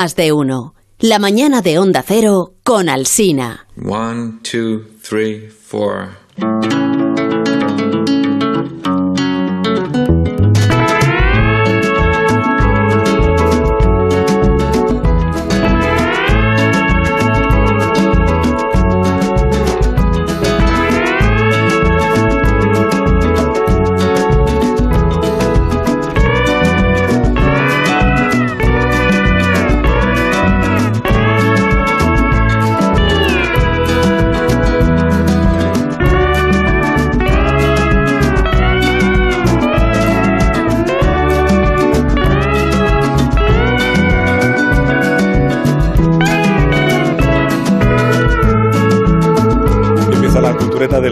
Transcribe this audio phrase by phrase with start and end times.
[0.00, 0.74] Más de uno.
[0.98, 3.66] La mañana de Onda Cero con Alsina.
[3.76, 6.08] One, two, three, four.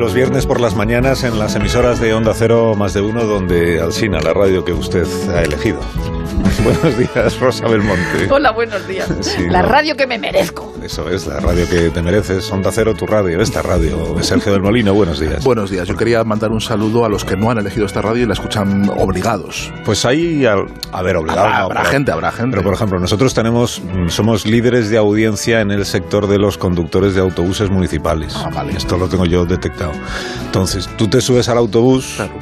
[0.08, 3.78] Los viernes por las mañanas en las emisoras de Onda Cero más de uno, donde
[3.78, 5.80] Alsina, la radio que usted ha elegido.
[6.64, 8.26] Buenos días, Rosa Belmonte.
[8.30, 9.06] Hola, buenos días.
[9.20, 9.68] Sí, la no.
[9.68, 10.72] radio que me merezco.
[10.88, 12.50] Eso es, la radio que te mereces.
[12.50, 14.16] Onda Cero, tu radio, esta radio.
[14.22, 15.44] Sergio del Molino, buenos días.
[15.44, 15.86] Buenos días.
[15.86, 18.32] Yo quería mandar un saludo a los que no han elegido esta radio y la
[18.32, 19.70] escuchan obligados.
[19.84, 21.40] Pues ahí, a ver, obligado.
[21.46, 22.52] Habrá, no, habrá pero- gente, habrá gente.
[22.56, 26.56] Pero, por ejemplo, nosotros tenemos, mm, somos líderes de audiencia en el sector de los
[26.56, 28.32] conductores de autobuses municipales.
[28.34, 28.72] Ah, vale.
[28.72, 29.92] Esto lo tengo yo detectado.
[30.46, 32.32] Entonces, tú te subes al autobús Claro.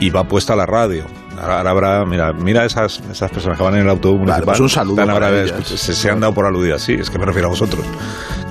[0.00, 1.06] y va puesta la radio.
[1.42, 4.44] Ahora habrá, mira, mira esas, esas personas que van en el autobús Claro, municipal.
[4.46, 5.66] pues un saludo Están para ellas.
[5.66, 7.84] se, se han dado por aludir así, es que me refiero a vosotros.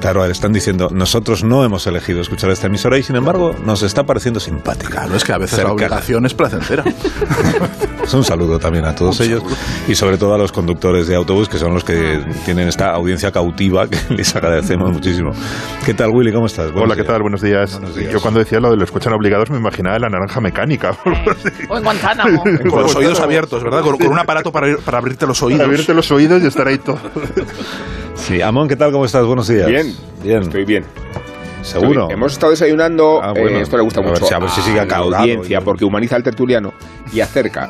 [0.02, 4.04] Claro, están diciendo, nosotros no hemos elegido escuchar esta emisora y sin embargo nos está
[4.04, 4.90] pareciendo simpática.
[5.02, 6.84] Claro, es que a veces la obligación es placentera.
[8.02, 9.58] Pues un saludo también a todos Un ellos saludo.
[9.88, 13.32] y sobre todo a los conductores de autobús que son los que tienen esta audiencia
[13.32, 15.30] cautiva que les agradecemos muchísimo.
[15.86, 16.34] ¿Qué tal Willy?
[16.34, 16.72] ¿Cómo estás?
[16.72, 17.14] Buenos Hola, ¿qué días.
[17.14, 17.22] tal?
[17.22, 17.72] Buenos días.
[17.74, 18.12] Buenos días.
[18.12, 20.98] Yo cuando decía lo de lo escuchan obligados me imaginaba la naranja mecánica.
[21.70, 22.44] O en Guantánamo.
[22.84, 23.82] Con los oídos abiertos, ¿verdad?
[23.82, 25.62] Con, con un aparato para, para abrirte los oídos.
[25.62, 27.00] Abrirte los oídos y estar ahí todo.
[28.16, 28.92] Sí, Amón, ¿qué tal?
[28.92, 29.26] ¿Cómo estás?
[29.26, 29.68] Buenos días.
[29.68, 30.44] Bien, Bien.
[30.44, 30.86] estoy bien.
[31.64, 32.02] ¿Seguro?
[32.04, 33.58] Estoy- hemos estado desayunando, Ah, bueno.
[33.58, 35.86] eh, esto le gusta A mucho a ver si sigue la acalorado audiencia, y- porque
[35.86, 36.72] humaniza al tertuliano
[37.14, 37.70] y acerca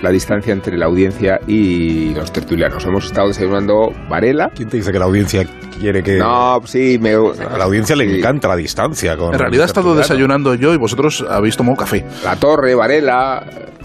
[0.00, 2.84] la distancia entre la audiencia y los tertulianos.
[2.84, 4.50] Hemos estado desayunando Varela.
[4.54, 5.44] ¿Quién te dice que la audiencia
[5.78, 6.16] quiere que...
[6.18, 7.14] No, sí, me...
[7.14, 8.18] A la audiencia le sí.
[8.18, 9.16] encanta la distancia.
[9.16, 12.04] Con En realidad he estado desayunando yo y vosotros habéis tomado café.
[12.24, 13.44] La Torre, Varela...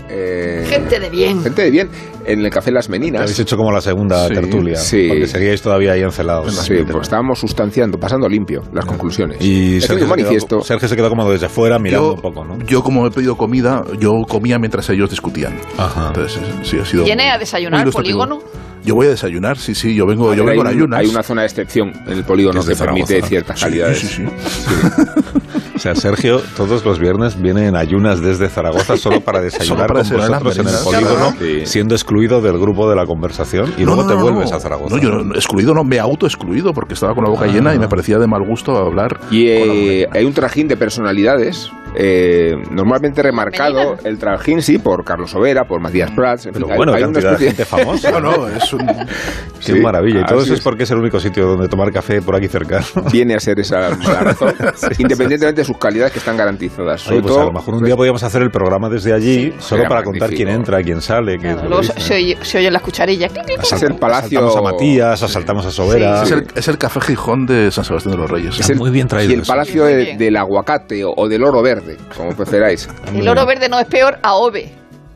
[0.10, 1.42] eh, Gente de bien.
[1.44, 1.90] Gente de bien.
[2.26, 3.22] En el Café Las Meninas.
[3.22, 4.76] Habéis hecho como la segunda Sí, tertulia.
[4.76, 5.06] sí.
[5.08, 6.54] Porque seguíais todavía ahí encelados.
[6.56, 9.42] Sí, pues estábamos sustanciando, pasando limpio las conclusiones.
[9.42, 10.58] Y Sergio un manifiesto.
[10.58, 12.58] quedó, Sergio se quedó como desde fuera mirando Yo, un poco, ¿no?
[12.66, 15.56] yo, como he pedido comida, yo comía mientras ellos discutían.
[15.78, 16.08] Ajá.
[16.08, 17.06] Entonces, eh, sí, ha sido.
[17.06, 18.20] ¿Viene a desayunar ilustrativo.
[18.26, 18.44] polígono?
[18.84, 21.00] Yo voy a desayunar, sí, sí, yo vengo, A yo ver, vengo en ayunas.
[21.00, 24.00] hay una zona de excepción en el polígono Que que, permite ciertas Sí, calidades.
[24.00, 24.24] sí, sí.
[25.78, 30.04] O sea, Sergio todos los viernes viene en ayunas desde Zaragoza solo para desayunar para
[30.04, 31.66] con en el polígono, Sí.
[31.66, 34.58] siendo excluido del grupo de la conversación y No, luego no, te no, vuelves no.
[34.58, 34.96] a Zaragoza.
[34.96, 37.48] No, yo no, excluido no, me auto-excluido porque estaba con la boca Ah.
[37.54, 39.20] llena y me parecía de mal gusto hablar.
[39.32, 45.34] Y eh, hay un trajín de personalidades, eh, normalmente remarcado, el trajín sí, por Carlos
[45.36, 48.12] Overa, por Matías Prats, en Pero fin, hay- bueno, hay, una de especie gente famosa.
[48.12, 48.20] llena.
[48.20, 48.80] No, no, es un...
[48.86, 50.22] Qué Sí, maravilla.
[50.22, 50.64] Y todo así eso es es.
[50.64, 52.86] porque es el único sitio donde tomar café por aquí cercano.
[53.12, 54.54] Viene a ser esa la razón,
[55.00, 57.08] independientemente de sus calidades que están garantizadas.
[57.08, 59.84] Oye, pues todo, a lo mejor un día podríamos hacer el programa desde allí, solo
[59.88, 61.38] para contar quién entra, quién sale.
[61.38, 63.32] quién Claro, luego se, se oye, se oyen las cucharillas.
[63.62, 66.24] es el palacio Asaltamos a Matías, asaltamos a Sobera.
[66.24, 68.60] Es, el, es el café Gijón de San Sebastián de los Reyes.
[68.60, 69.52] es el- muy bien traído y el eso.
[69.52, 72.88] palacio de- del aguacate o, o del oro verde, como preferáis.
[73.14, 74.18] El oro verde no es peor,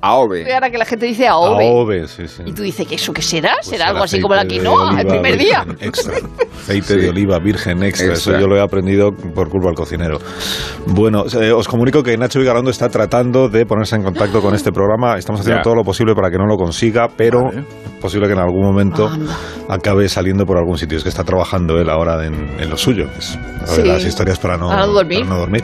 [0.02, 0.42] AOVE.
[0.42, 0.54] Aove.
[0.54, 1.68] Ahora que la gente dice AOVE.
[1.68, 2.44] Aove, sí, sí.
[2.46, 3.54] Y tú dices, ¿que eso qué será?
[3.56, 5.64] Pues ¿Será algo así como la quinoa el primer día?
[5.68, 6.14] virgen Extra.
[6.62, 7.00] Aceite Sí.
[7.00, 8.14] de oliva virgen extra.
[8.14, 10.20] Eso yo lo he aprendido por culpa del cocinero.
[10.88, 14.72] Bueno, eh, os comunico que Nacho Vigalondo está tratando de ponerse en contacto con este
[14.72, 15.18] programa.
[15.18, 15.64] Estamos haciendo Ya.
[15.64, 17.60] todo lo posible para que no lo consiga, pero Vale.
[17.62, 19.36] es posible que en algún momento Anda.
[19.70, 20.98] acabe saliendo por algún sitio.
[20.98, 23.06] Es que está trabajando él ahora en, en lo suyo.
[23.18, 23.84] es a ver, Sí.
[23.84, 25.20] las historias para no, Para no dormir.
[25.22, 25.64] para no dormir.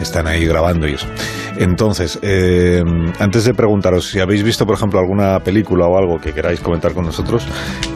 [0.00, 1.06] Están ahí grabando y eso.
[1.58, 2.82] Entonces, eh,
[3.18, 6.92] antes de preguntaros si habéis visto, por ejemplo, alguna película o algo que queráis comentar
[6.92, 7.46] con nosotros,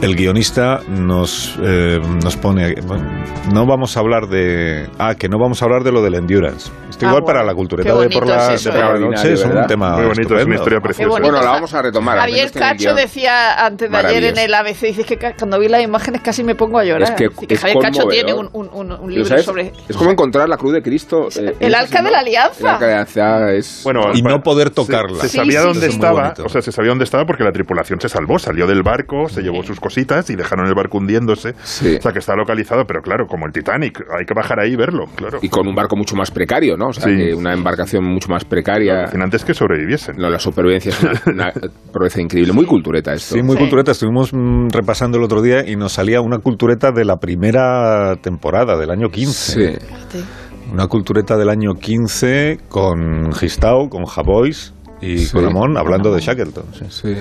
[0.01, 2.73] el guionista nos, eh, nos pone.
[2.85, 3.07] bueno,
[3.53, 4.89] no vamos a hablar de.
[4.97, 6.71] Ah, que no vamos a hablar de lo del endurance.
[6.89, 7.25] Esto Ah, igual bueno.
[7.25, 9.09] para la cultureta Qué de por bonito la, es eso, de por la ¿eh?
[9.09, 9.95] noche es un tema.
[9.97, 11.09] Muy bonito, es una historia preciosa.
[11.09, 12.17] Bueno, la vamos a retomar.
[12.17, 16.21] Javier Cacho decía antes de ayer en el ABC, dice que cuando vi las imágenes
[16.21, 17.03] casi me pongo a llorar.
[17.03, 19.45] Es que que Javier Cacho tiene un, un- libro ¿sabes?
[19.45, 19.71] sobre...
[19.89, 21.27] Es como encontrar la cruz de Cristo.
[21.35, 22.59] eh, el de la alianza.
[22.59, 23.81] El arca de la alianza es.
[23.83, 25.21] Bueno, Y no poder se- tocarla.
[25.21, 25.93] Se, sabía sí, dónde sí.
[25.93, 29.27] estaba, o sea, se sabía dónde estaba porque la tripulación se salvó, salió del barco,
[29.29, 31.53] se llevó sus cositas y dejaron el barco hundiéndose.
[31.63, 31.95] Sí.
[31.97, 34.75] O sea, que está localizado, pero claro, como el Titanic, hay que bajar ahí y
[34.75, 35.39] verlo, claro.
[35.41, 36.87] Y con un barco mucho más precario, ¿no?
[36.87, 37.15] O sea, Sí.
[37.17, 39.05] que una embarcación mucho más precaria.
[39.21, 40.15] Antes que sobreviviesen.
[40.17, 41.53] No, la supervivencia es una, una
[41.93, 42.53] proeza increíble.
[42.53, 43.35] Muy cultureta esto.
[43.35, 43.59] Sí, muy Sí.
[43.61, 43.91] cultureta.
[43.91, 48.77] Estuvimos mm, repasando el otro día y nos salía una cultureta de la primera temporada,
[48.77, 49.79] del año 15.
[49.79, 50.23] Sí.
[50.71, 55.33] Una cultureta del año 15 con Gistau, con Javois y Sí.
[55.33, 56.65] con Amon hablando de Shackleton.
[56.73, 56.85] sí.
[56.89, 57.15] Sí.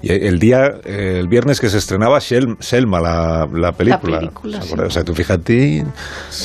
[0.00, 4.18] Y el día, eh, el viernes que se estrenaba Shel- Selma, la, la película.
[4.20, 4.74] película, ¿Os sí.
[4.78, 5.84] O sea, tú fíjate,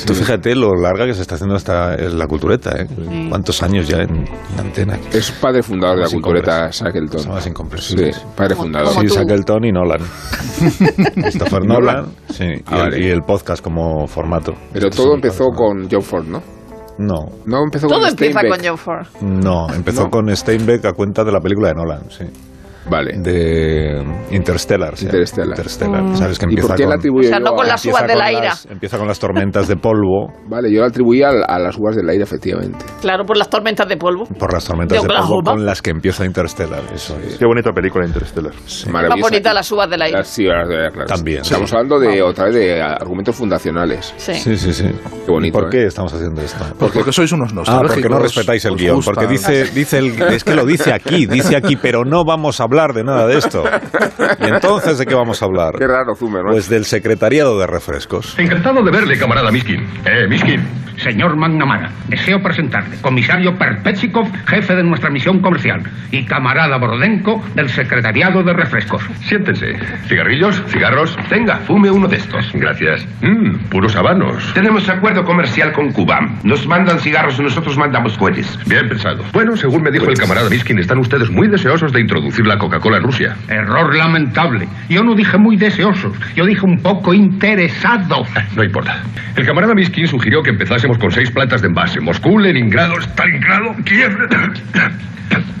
[0.06, 2.86] tú fíjate lo larga que se está haciendo esta, la cultureta, ¿eh?
[2.88, 3.26] Sí.
[3.28, 4.24] ¿Cuántos años ya en
[4.58, 4.98] antena?
[5.12, 6.68] Es padre fundador de la cultureta.
[6.70, 7.20] Shackleton.
[7.20, 8.18] Somos Sí, incomprensibles.
[8.36, 8.92] padre Como- fundador.
[9.00, 9.06] Sí.
[9.14, 10.00] Shackleton y Nolan.
[11.14, 13.06] Christopher Nolan, sí, y, Ah, el, vale.
[13.06, 14.52] y el podcast como formato.
[14.72, 16.42] Pero todo empezó con John Ford, ¿no?
[16.98, 18.60] No, No empezó Todo con empieza Steinbeck.
[18.60, 19.06] con John Ford.
[19.22, 20.10] no, empezó ¿No?
[20.10, 22.24] con Steinbeck a cuenta de la película de Nolan, sí.
[22.88, 23.12] Vale.
[23.18, 24.96] De Interstellar.
[24.96, 25.06] sí.
[25.06, 25.48] Interstellar.
[25.50, 26.38] Interstellar, ¿sabes?
[26.38, 28.02] Que ¿Y empieza por qué con, la atribuye O sea, no con a- las uvas
[28.06, 28.46] del con aire.
[28.46, 31.96] las- empieza con las tormentas de polvo Vale, yo la atribuía a, a las uvas
[31.96, 32.84] del aire, efectivamente.
[33.00, 34.24] Claro, por las tormentas de polvo.
[34.26, 36.82] por las tormentas De de polvo con las que empieza Interstellar.
[36.94, 37.38] Eso es.
[37.38, 38.52] Qué bonita película Interstellar.
[38.54, 39.20] Más Maravillosa.
[39.30, 40.18] bonita las uvas del aire.
[40.18, 41.06] Las- sí, las de- claro.
[41.06, 41.40] También.
[41.40, 44.12] Estamos hablando de otra vez de argumentos fundacionales.
[44.16, 44.34] Sí.
[44.34, 44.84] Sí, sí, sí.
[45.24, 45.78] Qué bonito, ¿Y ¿Por ¿eh?
[45.78, 46.64] qué estamos haciendo esto?
[46.78, 47.94] Pues porque sois unos Ah, nostálgicos.
[47.94, 49.00] porque no respetáis el guion.
[49.02, 52.64] Porque dice, dice el, es que lo dice aquí, dice aquí, pero no vamos a
[52.64, 53.62] hablar de nada de esto.
[54.40, 55.74] ¿Y entonces de qué vamos a hablar?
[55.78, 56.50] Qué raro, Zumer, ¿no?
[56.50, 58.36] Pues del secretariado de refrescos.
[58.38, 59.86] Encantado de verle, camarada Miskin.
[60.04, 60.84] Eh, Miskin.
[60.96, 67.68] Señor McNamara, deseo presentarle, comisario Perpetsikov, jefe de nuestra misión comercial, y camarada Borodenko, del
[67.68, 69.02] Secretariado de Refrescos.
[69.22, 69.74] Siéntense.
[70.06, 70.62] ¿Cigarrillos?
[70.68, 71.16] ¿Cigarros?
[71.28, 72.50] Tenga, fume uno de estos.
[72.54, 73.06] Gracias.
[73.22, 74.52] Mmm, puros habanos.
[74.54, 76.20] Tenemos acuerdo comercial con Cuba.
[76.44, 78.58] Nos mandan cigarros y nosotros mandamos cohetes.
[78.66, 79.24] Bien pensado.
[79.32, 82.96] Bueno, según me dijo el camarada Miskin, están ustedes muy deseosos de introducir la Coca-Cola
[82.96, 83.36] en Rusia.
[83.48, 84.66] Error lamentable.
[84.88, 88.24] Yo no dije muy deseosos, yo dije un poco interesado.
[88.56, 89.02] No importa.
[89.36, 92.00] El camarada Miskin sugirió que empezásemos con seis plantas de envase.
[92.00, 94.16] Moscú, Leningrado, Stalingrado, Kiev...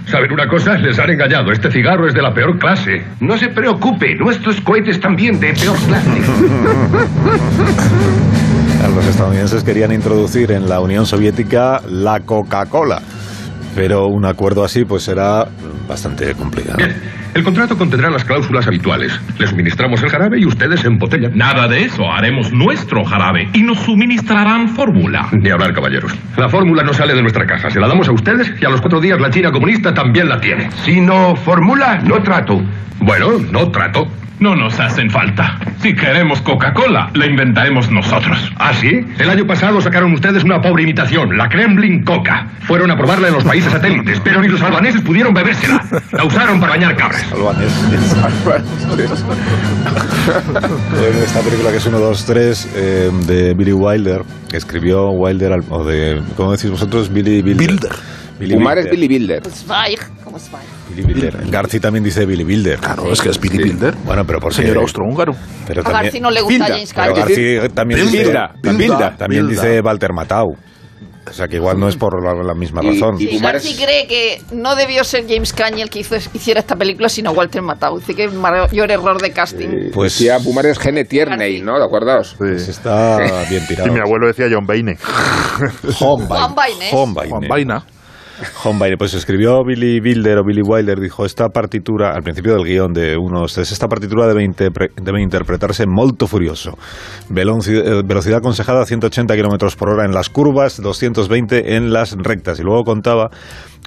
[0.06, 0.78] ¿Saben una cosa?
[0.78, 1.52] Les han engañado.
[1.52, 3.04] Este cigarro es de la peor clase.
[3.20, 6.10] No se preocupe, nuestros cohetes también de peor clase.
[8.94, 13.02] Los estadounidenses querían introducir en la Unión Soviética la Coca-Cola.
[13.74, 15.48] Pero un acuerdo así pues será
[15.86, 16.76] bastante complicado.
[16.76, 16.94] Bien,
[17.34, 19.18] el contrato contendrá las cláusulas habituales.
[19.38, 21.36] Les suministramos el jarabe y ustedes embotellan.
[21.36, 25.28] Nada de eso, haremos nuestro jarabe y nos suministrarán fórmula.
[25.32, 26.14] Ni hablar, caballeros.
[26.36, 27.70] La fórmula no sale de nuestra caja.
[27.70, 30.40] Se la damos a ustedes y a los cuatro días la China comunista también la
[30.40, 30.70] tiene.
[30.84, 32.62] Si no formula, no trato.
[33.00, 34.08] Bueno, no trato.
[34.40, 35.58] No nos hacen falta.
[35.80, 38.52] Si queremos Coca-Cola, la inventaremos nosotros.
[38.56, 39.00] ¿Ah, sí?
[39.18, 42.48] El año pasado sacaron ustedes una pobre imitación, la Kremlin Coca.
[42.62, 45.82] Fueron a probarla en los países satélites, pero ni los albaneses pudieron bebérsela.
[46.12, 47.24] La usaron para bañar cabras.
[49.94, 55.52] En esta película que es 1, 2, 3 eh, de Billy Wilder, que escribió Wilder,
[55.52, 57.12] al- o de, ¿cómo decís vosotros?
[57.12, 57.68] Billy Bilder.
[57.68, 57.92] Bilder.
[58.38, 58.92] Billy Fumar es Wilder.
[59.00, 59.42] Billy Bilder.
[59.50, 60.64] Zweig, como Zweig.
[60.90, 61.50] Billy Wilder.
[61.50, 62.78] Garci también dice Billy Wilder.
[62.78, 63.94] Claro, es que es Billy Bilder.
[64.04, 65.32] Bueno, pero por Señor austrohúngaro.
[65.66, 66.74] Pero A Garci no le gusta Bilda.
[66.74, 67.16] James Cagney.
[67.16, 69.62] Garci también dice, Bilda, también, Bilda, también Bilda.
[69.62, 70.56] dice Walter Matau.
[71.26, 73.14] O sea que igual no es por la, la misma Y- razón.
[73.18, 76.60] y- Sí, Garci es- cree que no debió ser James Cagney el que hizo, hiciera
[76.60, 77.98] esta película, sino Walter Matthau.
[77.98, 79.68] Dice que es mayor error de casting.
[79.68, 81.78] Pues- Pues sí, Pumar es Gene Tierney, ¿no?
[81.78, 82.22] ¿De acuerdo?
[82.22, 82.34] Sí.
[82.36, 83.16] Pues está
[83.48, 83.90] bien Y tirado.
[83.92, 84.96] mi abuelo decía John Baine.
[85.98, 86.90] Juan Baines.
[86.90, 87.48] Juan Juan Baines.
[87.48, 87.74] Vaina.
[87.78, 87.93] John Baine,
[88.98, 93.16] pues escribió Billy Wilder o Billy Wilder, dijo, esta partitura, al principio del guion de
[93.16, 94.48] 1, 3, esta partitura debe,
[95.02, 96.78] debe interpretarse molto furioso.
[97.30, 102.58] Eh, velocidad aconsejada 180 kilómetros por hora en las curvas, 220 en las rectas.
[102.60, 103.30] Y luego contaba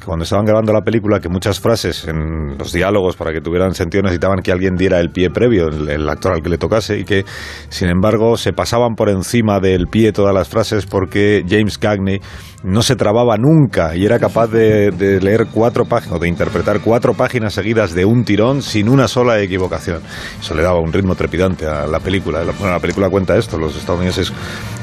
[0.05, 4.03] cuando estaban grabando la película que muchas frases en los diálogos para que tuvieran sentido
[4.03, 7.03] necesitaban que alguien diera el pie previo, el, el actor al que le tocase, y
[7.03, 7.25] que
[7.69, 12.21] sin embargo se pasaban por encima del pie todas las frases porque James Cagney
[12.63, 16.79] no se trababa nunca y era capaz de, de leer cuatro páginas o de interpretar
[16.81, 20.01] cuatro páginas seguidas de un tirón sin una sola equivocación.
[20.39, 22.43] Eso le daba un ritmo trepidante a la película.
[22.43, 24.33] La, bueno, la película cuenta esto, los estadounidenses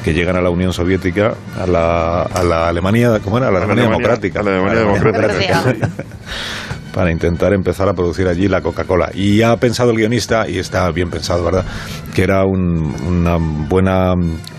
[0.04, 3.48] que llegan a la Unión Soviética, a la, a la Alemania, ¿cómo era?
[3.48, 4.40] A la Alemania Alemania- democrática.
[4.40, 5.03] a la Alemania democrática.
[6.94, 9.10] para intentar empezar a producir allí la Coca-Cola.
[9.14, 11.64] Y ha pensado el guionista, y está bien pensado, ¿verdad?,
[12.14, 14.12] que era un- una buena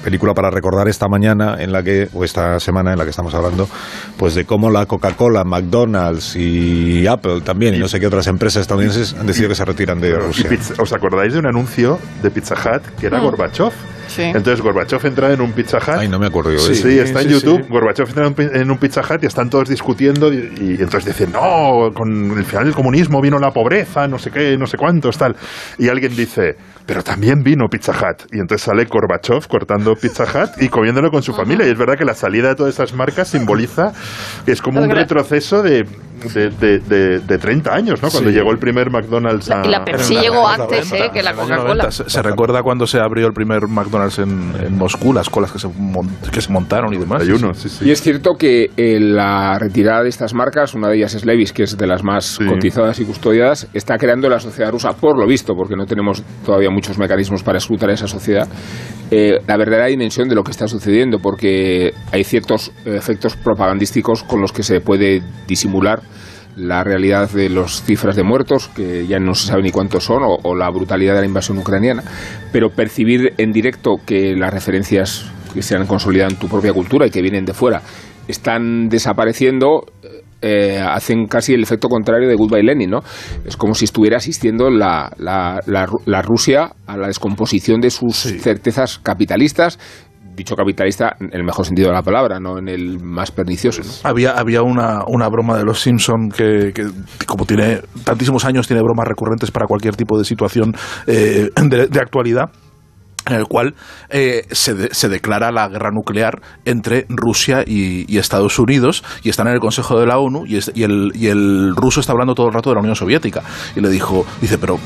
[0.04, 3.34] película para recordar esta mañana en la que, o esta semana en la que estamos
[3.34, 3.70] hablando,
[4.18, 8.62] pues de cómo la Coca-Cola, McDonald's y Apple también, y no sé qué otras empresas
[8.64, 10.50] estadounidenses han decidido que se retiran de Rusia.
[10.50, 13.24] pizza- ¿Os acordáis de un anuncio de Pizza Hut que era Mm.
[13.24, 13.72] Gorbachev?
[14.08, 14.22] Sí.
[14.24, 15.98] Entonces Gorbachev entra en un Pizza Hut.
[16.00, 16.88] Ay, no me acuerdo yo de Sí, eso.
[16.90, 17.64] sí, está en YouTube.
[17.64, 17.70] sí.
[17.70, 18.28] Gorbachev entra
[18.62, 22.46] en un Pizza Hut y están todos discutiendo y, y entonces dicen, no, con el
[22.46, 25.36] final del comunismo vino la pobreza, no sé qué, no sé cuántos, tal.
[25.78, 28.24] Y alguien dice, pero también vino Pizza Hut.
[28.32, 31.68] Y entonces sale Gorbachev cortando Pizza Hut y comiéndolo con su familia.
[31.68, 33.92] Y es verdad que la salida de todas esas marcas simboliza
[34.46, 35.86] que es como un retroceso de,
[36.34, 38.10] de, de- de- de 30 años, ¿no?
[38.10, 38.36] Cuando Sí.
[38.36, 39.66] llegó el primer McDonald's a...
[39.66, 41.84] Y la Pepsi llegó antes 90, eh, que la Coca-Cola.
[41.86, 41.92] 90.
[41.92, 45.60] Se, se recuerda cuando se abrió el primer McDonald's en, en Moscú, las colas que
[45.60, 47.22] se, mon- que se montaron y demás.
[47.22, 47.86] Hay uno, sí, sí.
[47.86, 51.54] Y es cierto que eh, la retirada de estas marcas, una de ellas es Levis,
[51.54, 52.46] que es de las más Sí.
[52.46, 56.70] cotizadas y custodiadas, está creando la sociedad rusa, por lo visto, porque no tenemos todavía
[56.70, 58.48] muchos mecanismos para escrutar esa sociedad,
[59.12, 64.24] eh, la verdadera dimensión de lo que está sucediendo, porque hay ciertos eh, efectos propagandísticos
[64.24, 66.02] con los que se puede disimular
[66.56, 70.24] la realidad de las cifras de muertos, que ya no se sabe ni cuántos son,
[70.24, 72.04] o, o la brutalidad de la invasión ucraniana,
[72.52, 77.08] pero percibir en directo que las referencias que se han consolidado en tu propia cultura
[77.08, 77.82] y que vienen de fuera
[78.28, 79.86] están desapareciendo,
[80.42, 83.00] eh, hacen casi el efecto contrario de Goodbye Lenin, ¿no?
[83.46, 88.16] Es como si estuviera asistiendo la, la, la la Rusia a la descomposición de sus
[88.18, 89.80] certezas capitalistas,
[90.36, 93.82] dicho capitalista en el mejor sentido de la palabra, no en el más pernicioso.
[94.04, 96.86] Había, había una, una broma de los Simpson que, que,
[97.26, 100.74] como tiene tantísimos años, tiene bromas recurrentes para cualquier tipo de situación
[101.08, 102.50] eh, de, actualidad
[103.28, 103.74] en el cual
[104.10, 109.48] eh, se, de- se declara la guerra nuclear entre Rusia y, Estados Unidos y están
[109.48, 112.54] en el Consejo de la ONU y, el, y el ruso está hablando todo el
[112.54, 113.42] rato de la Unión Soviética
[113.76, 114.78] y le dijo, dice, pero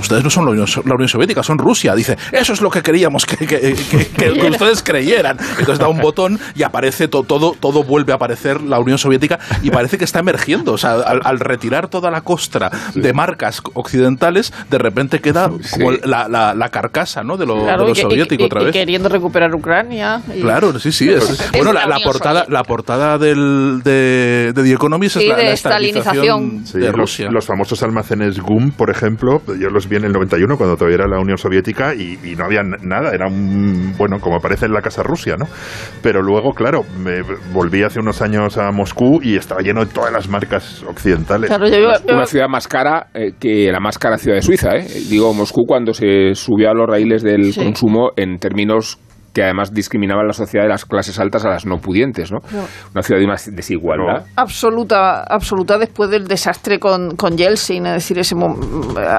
[0.00, 1.94] ustedes no son la Unión, So- la Unión Soviética, son Rusia.
[1.94, 5.38] Dice, eso es lo que queríamos que, que- que- que- que ustedes creyeran.
[5.58, 9.38] Entonces da un botón y aparece to- todo, todo vuelve a aparecer la Unión Soviética
[9.62, 10.72] y parece que está emergiendo.
[10.72, 15.92] O sea, al, al retirar toda la costra de marcas occidentales, de repente queda como
[15.92, 17.36] la, la- la carcasa ¿no?
[17.36, 18.72] de lo, Claro, de lo y que- y- soviético y- otra y vez.
[18.72, 20.22] queriendo recuperar Ucrania.
[20.34, 21.08] y- Claro, sí, sí.
[21.10, 22.52] Es, Es bueno, la portada, Soviética.
[22.52, 26.10] la portada del, de, de The Economist Sí, es la, de la estalinización.
[26.54, 27.30] estalinización Sí, de los, Rusia.
[27.30, 31.08] los famosos almacenes GUM, por ejemplo, yo los vi en el 91 cuando todavía era
[31.08, 34.80] la Unión Soviética y, y no había nada, era un, bueno, como aparece en la
[34.80, 35.46] Casa Rusia, ¿no?
[36.02, 40.12] Pero luego, claro, me volví hace unos años a Moscú y estaba lleno de todas
[40.12, 41.48] las marcas occidentales.
[41.48, 44.76] Claro, yo yo- Una ciudad más cara eh, que la más cara ciudad de Suiza.
[44.76, 44.86] ¿eh?
[45.08, 47.60] Digo, Moscú cuando se subió a los raíles del Sí.
[47.60, 48.98] consumo en términos
[49.32, 52.42] que además discriminaban la sociedad de las clases altas a las no pudientes, ¿no?
[52.92, 54.24] Una ciudad de más desigualdad.
[54.36, 58.34] absoluta, absoluta después del desastre con, con Yeltsin, es decir, ese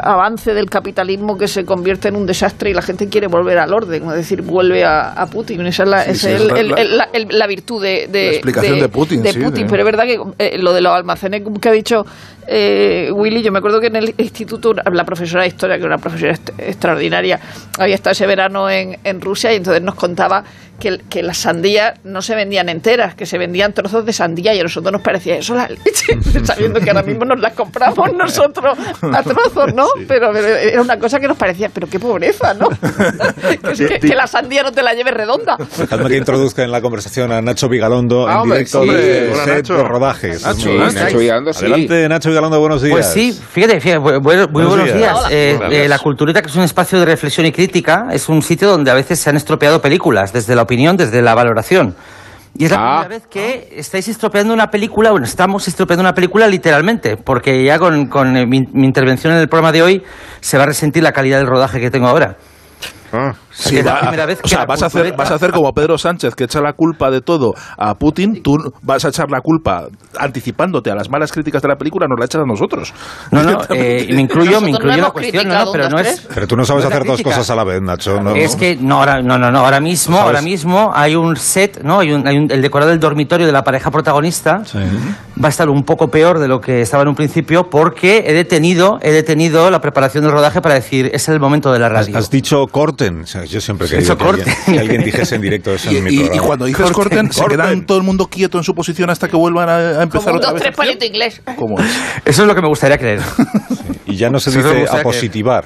[0.03, 3.74] avance del capitalismo que se convierte en un desastre y la gente quiere volver al
[3.74, 5.65] orden, es decir, vuelve a, a Putin.
[5.65, 7.48] Esa es la, Sí, esa sí, es es el- la- el- el- la, el- la
[7.48, 10.74] virtud de, de- La explicación de Putin, sí, de- Pero es verdad que eh, lo
[10.74, 12.06] de los almacenes que ha dicho
[12.48, 15.96] eh, Willy, yo me acuerdo que en el instituto la profesora de historia, que era
[15.96, 17.39] una profesora est- extraordinaria,
[17.80, 20.43] había estado ese verano en, en Rusia y entonces nos contaba
[20.82, 24.60] que, que las sandías no se vendían enteras, que se vendían trozos de sandía y
[24.60, 28.78] a nosotros nos parecía eso la leche, sabiendo que ahora mismo nos las compramos nosotros
[29.02, 29.88] a trozos, ¿no?
[30.08, 32.70] Pero, pero era una cosa que nos parecía, pero qué pobreza, ¿no?
[32.70, 35.58] que, que- que la sandía no te la lleves redonda.
[35.78, 38.90] Dejadme que introduzca en la conversación a Nacho Vigalondo Ah, en hombre, directo sí.
[38.90, 39.78] de Hola, set Nacho.
[39.78, 40.44] de rodajes.
[40.44, 40.96] Nacho, Muy bien.
[40.96, 41.60] Nacho Vigalondo, sí.
[41.66, 42.92] Adelante, Nacho Vigalondo, buenos días.
[42.94, 44.98] Pues sí, fíjate, fíjate bu- muy Buenos buenos días.
[44.98, 45.18] días.
[45.30, 48.68] Eh, eh, la cultureta, que es un espacio de reflexión y crítica, es un sitio
[48.70, 51.96] donde a veces se han estropeado películas, desde la opinión, desde la valoración.
[52.58, 53.00] Y es la Ah.
[53.01, 57.78] primera vez que estáis estropeando una película, bueno, estamos estropeando una película literalmente, porque ya
[57.78, 60.04] con, con, eh, mi, mi intervención en el programa de hoy
[60.40, 62.38] se va a resentir la calidad del rodaje que tengo ahora.
[63.13, 65.31] Ah, sea, que es la primera vez o que sea, la vas a, hacer, vas
[65.31, 68.41] a hacer como Pedro Sánchez, que echa la culpa de todo a Putin.
[68.43, 69.88] Tú vas a echar la culpa
[70.20, 72.93] anticipándote a las malas críticas de la película, nos la echas a nosotros.
[73.31, 76.27] No, no, eh, me incluyo, me incluyo la cuestión, no, criticado no, pero no es...
[76.34, 78.22] Pero tú no sabes hacer dos cosas a la vez, Nacho.
[78.22, 81.81] No, Es que no, ahora, no, no, no, ahora mismo, ahora mismo hay un set,
[81.84, 82.00] ¿no?
[82.00, 84.62] Hay un, hay un- el decorado del dormitorio de la pareja protagonista
[85.43, 88.34] va a estar un poco peor de lo que estaba en un principio porque he
[88.34, 91.91] detenido, he detenido la preparación del rodaje para decir es el momento de la Has,
[91.93, 92.17] radio.
[92.17, 93.22] has dicho corten.
[93.22, 94.74] O sea, yo siempre he Sí, querido que alguien, corten.
[94.74, 97.42] que alguien dijese en directo eso Y, en mi y- y cuando dices corten, se
[97.42, 97.60] Corten.
[97.60, 100.38] quedan todo el mundo quieto en su posición hasta que vuelvan a, a empezar Como
[100.38, 100.64] otra dos, vez.
[100.64, 101.42] tres palito inglés.
[101.58, 101.86] ¿Cómo es?
[102.26, 103.22] Eso es lo que me gustaría creer.
[104.06, 105.64] Y ya no se Eso dice apositivar.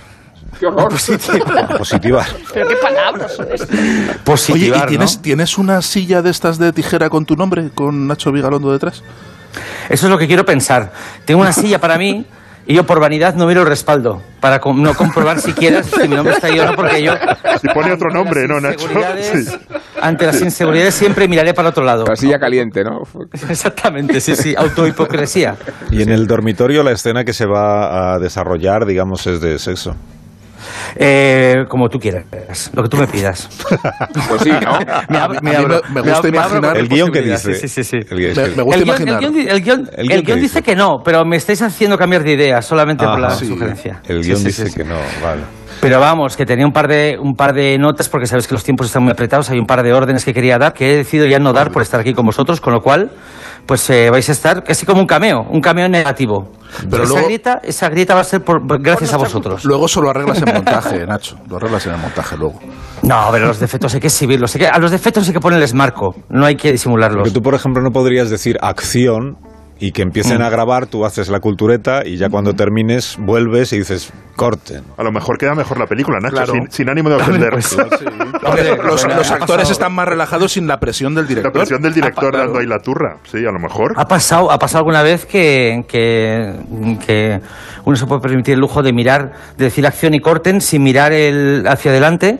[0.59, 0.85] ¡Qué horror!
[1.69, 2.25] Apositivar.
[2.53, 3.69] Pero qué palabras son estas.
[3.69, 5.21] Oye, Positivar, ¿y tienes, ¿no?
[5.21, 9.03] tienes una silla de estas de tijera con tu nombre, con Nacho Vigalondo detrás?
[9.89, 10.91] Eso es lo que quiero pensar.
[11.25, 12.25] Tengo una silla para mí
[12.67, 16.15] y yo por vanidad no miro el respaldo para com- no comprobar siquiera si mi
[16.15, 17.13] nombre está ahí o no porque yo
[17.61, 18.87] Si pone otro ante nombre, las ¿no, Nacho?
[19.21, 19.45] Sí.
[20.01, 22.05] Ante las inseguridades siempre miraré para otro lado.
[22.07, 23.01] La silla caliente, ¿no?
[23.49, 25.55] Exactamente, sí, sí, autohipocresía.
[25.91, 29.95] Y en el dormitorio la escena que se va a desarrollar, digamos, es de sexo.
[30.95, 32.25] Eh, como tú quieras,
[32.73, 33.49] lo que tú me pidas.
[34.29, 34.79] Pues sí, ¿no?
[35.09, 37.53] Me me abro- me- me me gusta abro- me abro imaginar El guion que dice.
[37.55, 37.97] Sí, sí, sí.
[37.97, 39.23] El guión- Me- me gusta el guion, imaginar.
[39.23, 40.63] el guión- el guión- El el guion dice dice.
[40.63, 43.47] que no, pero me estáis haciendo cambiar de idea solamente por la sí.
[43.47, 44.01] sugerencia.
[44.07, 44.77] El Sí, guion sí, dice sí, sí.
[44.77, 45.41] que no, vale.
[45.81, 48.63] Pero vamos, que tenía un par de un par de notas porque sabes que los
[48.63, 49.49] tiempos están muy apretados.
[49.49, 51.81] Hay un par de órdenes que quería dar que he decidido ya no dar por
[51.81, 53.11] estar aquí con vosotros, con lo cual,
[53.65, 56.51] pues eh, vais a estar casi como un cameo, un cameo negativo.
[56.89, 59.63] Pero esa luego- grieta, esa grieta va a ser por, gracias a vosotros.
[59.65, 61.37] Luego solo arreglas en montaje, Nacho.
[61.49, 62.59] Lo arreglas en el montaje luego.
[63.03, 64.55] No, pero los defectos hay que exhibirlos.
[64.55, 67.19] hay que- a los defectos hay que ponerles marco, no hay que disimularlos.
[67.19, 69.37] Porque tú, por ejemplo, no podrías decir acción
[69.79, 70.43] y que empiecen Mm.
[70.43, 74.83] a grabar, tú haces la cultureta y ya cuando termines vuelves y dices corten.
[74.97, 76.53] A lo mejor queda mejor la película, Nacho, Claro.
[76.53, 77.49] sin, sin ánimo de ofender.
[77.51, 77.73] pues,
[78.43, 81.51] Hombre, los, actores están más relajados sin la presión del La director.
[81.53, 82.59] presión del director Ah, dando claro.
[82.63, 83.17] ahí la turra.
[83.29, 83.93] Sí, a lo mejor.
[83.97, 86.53] ¿Ha pasado, ¿Ha pasado alguna vez que, que,
[87.05, 87.41] que
[87.85, 91.11] uno se puede permitir el lujo de mirar, de decir acción y corten sin mirar
[91.13, 92.39] el, hacia adelante?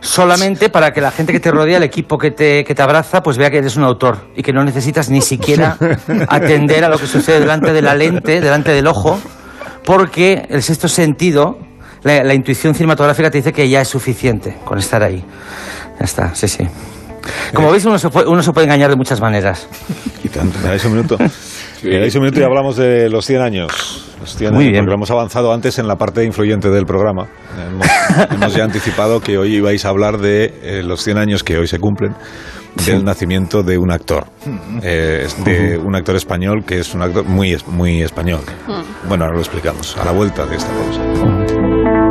[0.00, 3.22] Solamente para que la gente que te rodea, el equipo que te, que te abraza,
[3.22, 5.76] pues vea que eres un autor y que no necesitas ni siquiera
[6.28, 9.18] atender a lo que sucede delante de la lente, delante del ojo,
[9.84, 11.58] porque el sexto sentido,
[12.02, 15.24] la, la intuición cinematográfica te dice que ya es suficiente con estar ahí.
[15.98, 16.68] Ya está, sí, sí.
[17.54, 19.66] Como veis, uno se, puede, uno se puede engañar de muchas maneras.
[20.22, 20.58] Y tanto.
[20.60, 21.18] ¿Me dais un minuto?
[21.82, 24.04] Dais un minuto y hablamos de los 100 años.
[24.20, 24.84] Los 100 Muy años, bien.
[24.84, 27.28] Porque lo hemos avanzado antes en la parte influyente del programa.
[27.56, 27.86] Hemos,
[28.30, 31.66] hemos ya anticipado que hoy ibais a hablar de eh, los 100 años que hoy
[31.66, 32.14] se cumplen
[32.86, 34.26] del nacimiento de un actor.
[34.82, 38.40] Eh, de un actor español que es un actor muy, muy español.
[39.08, 39.96] Bueno, ahora lo explicamos.
[39.96, 42.07] A la vuelta de esta pausa.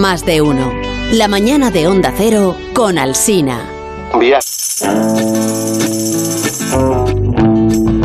[0.00, 0.72] Más de uno.
[1.12, 3.70] La mañana de Onda Cero con Alsina.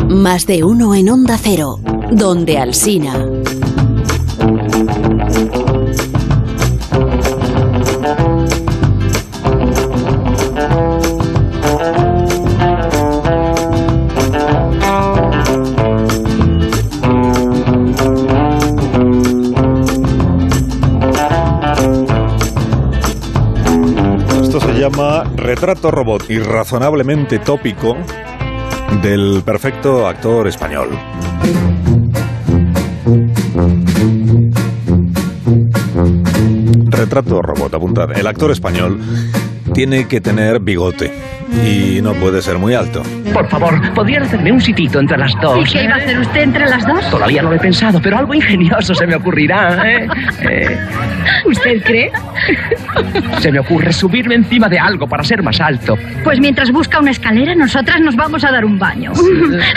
[0.06, 3.45] Más de uno en Onda Cero, donde Alsina.
[25.56, 27.96] Retrato Robot y razonablemente tópico
[29.02, 30.90] del perfecto actor español.
[36.90, 38.18] Retrato Robot, apuntad.
[38.18, 39.00] El actor español
[39.72, 41.10] tiene que tener bigote
[41.64, 43.02] y no puede ser muy alto.
[43.32, 45.68] Por favor, ¿podrían hacerme un sitito entre las dos?
[45.68, 47.10] ¿Y qué iba a hacer usted entre las dos?
[47.10, 49.82] Todavía no lo he pensado, pero algo ingenioso se me ocurrirá.
[49.86, 50.08] ¿eh?
[50.42, 50.78] Eh,
[51.46, 52.10] ¿Usted cree?
[53.40, 55.94] se me ocurre subirme encima de algo para ser más alto.
[56.24, 59.12] Pues mientras busca una escalera, nosotras nos vamos a dar un baño.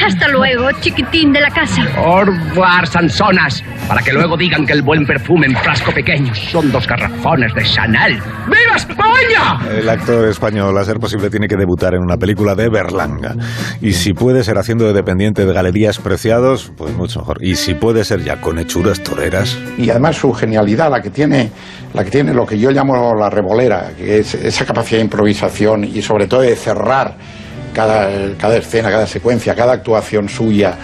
[0.05, 1.81] Hasta luego, chiquitín de la casa.
[1.97, 6.87] Orvar Sansonas, para que luego digan que el buen perfume en frasco pequeño son dos
[6.87, 8.13] garrafones de Chanel.
[8.45, 9.77] ¡Viva España!
[9.77, 13.35] El actor español, a ser posible, tiene que debutar en una película de Berlanga.
[13.79, 17.43] Y si puede ser haciendo de dependiente de galerías preciados, pues mucho mejor.
[17.45, 21.51] Y si puede ser ya con hechuras toreras, y además su genialidad, la que tiene,
[21.93, 25.83] la que tiene lo que yo llamo la revolera, que es esa capacidad de improvisación
[25.83, 27.15] y sobre todo de cerrar
[27.73, 30.75] cada, cada escena, cada secuencia, cada actuación suya,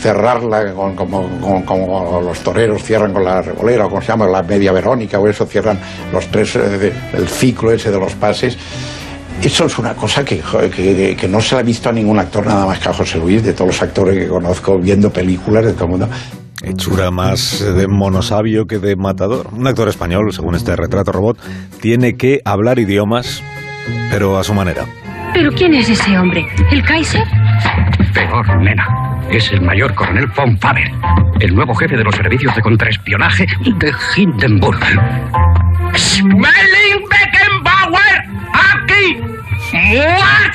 [0.00, 4.26] cerrarla con, como, con- como los toreros cierran con la revolera, o como se llama
[4.26, 5.78] la media verónica, o eso cierran
[6.12, 8.58] los tres, eh, el ciclo ese de los pases.
[9.40, 12.66] Eso es una cosa que, que no se la ha visto a ningún actor nada
[12.66, 15.84] más que a José Luis, de todos los actores que conozco viendo películas de todo
[15.84, 16.08] el mundo.
[16.62, 19.48] hechura más de monosabio que de matador.
[19.52, 21.38] Un actor español, según este retrato robot,
[21.80, 23.42] tiene que hablar idiomas,
[24.10, 24.84] pero a su manera.
[25.34, 26.46] ¿Pero quién es ese hombre?
[26.70, 27.24] ¿El Kaiser?
[28.14, 28.86] Peor, nena.
[29.30, 30.90] Es el mayor coronel von Faber,
[31.40, 33.46] el nuevo jefe de los servicios de contraespionaje
[33.78, 34.78] de Hindenburg.
[39.92, 40.51] Mua!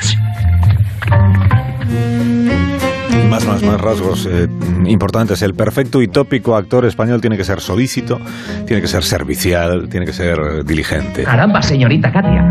[3.30, 4.48] Más, más, más rasgos eh,
[4.86, 5.42] importantes.
[5.42, 8.18] El perfecto y tópico actor español tiene que ser solícito,
[8.66, 11.24] tiene que ser servicial, tiene que ser eh, diligente.
[11.24, 12.42] Caramba, señorita Katia.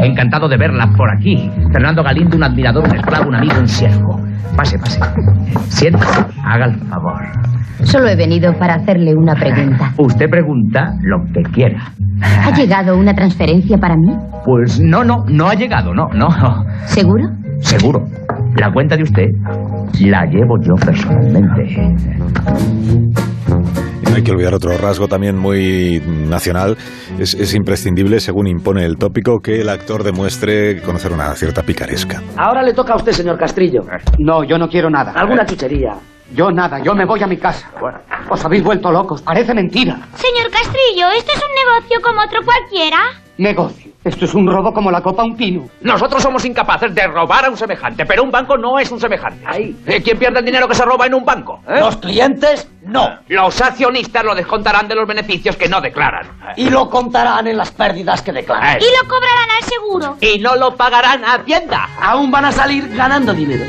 [0.00, 1.50] Encantado de verla por aquí.
[1.72, 4.20] Fernando Galindo, un admirador, un esclavo, un amigo, un siervo.
[4.56, 5.00] Pase, pase.
[5.68, 6.24] Siéntase.
[6.44, 7.22] Haga el favor.
[7.84, 9.92] Solo he venido para hacerle una pregunta.
[9.98, 11.92] Usted pregunta lo que quiera.
[12.22, 14.12] ¿Ha llegado una transferencia para mí?
[14.44, 16.28] Pues no, no, no ha llegado, no, no.
[16.86, 17.24] ¿Seguro?
[17.60, 18.04] Seguro.
[18.56, 19.30] La cuenta de usted
[20.00, 21.94] la llevo yo personalmente.
[24.14, 26.76] hay que olvidar otro rasgo también muy nacional.
[27.18, 32.22] Es, es imprescindible, según impone el tópico, que el actor demuestre conocer una cierta picaresca.
[32.36, 33.82] Ahora le toca a usted, señor Castrillo.
[34.18, 35.12] No, yo no quiero nada.
[35.12, 35.94] ¿Alguna chuchería?
[36.34, 37.70] Yo nada, yo me voy a mi casa.
[38.30, 39.98] Os habéis vuelto locos, parece mentira.
[40.14, 43.23] Señor Castrillo, ¿esto es un negocio como otro cualquiera?
[43.36, 43.92] Negocio.
[44.04, 45.66] Esto es un robo como la copa a un pino.
[45.80, 49.74] Nosotros somos incapaces de robar a un semejante, pero un banco no es un semejante.
[49.86, 51.60] Eh, ¿Quién pierde el dinero que se roba en un banco?
[51.66, 51.80] eh?
[51.80, 53.18] Los clientes, no.
[53.28, 56.26] Los accionistas lo descontarán de los beneficios que no declaran.
[56.56, 58.78] Y lo contarán en las pérdidas que declaran.
[58.78, 60.16] Y lo cobrarán al seguro.
[60.20, 61.88] Y no lo pagarán a Hacienda.
[62.00, 63.64] Aún van a salir ganando dinero.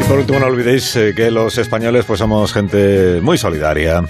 [0.00, 4.02] Y por último, no olvidéis eh, que los españoles pues somos gente muy solidaria.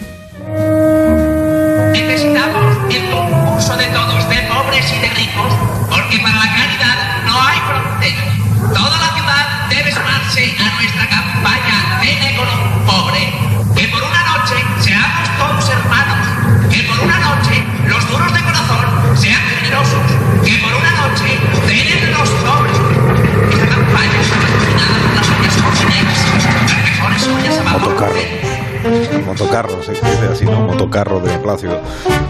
[29.48, 30.60] Motocarro, se dice así, ¿no?
[30.60, 31.80] Motocarro de Plácido.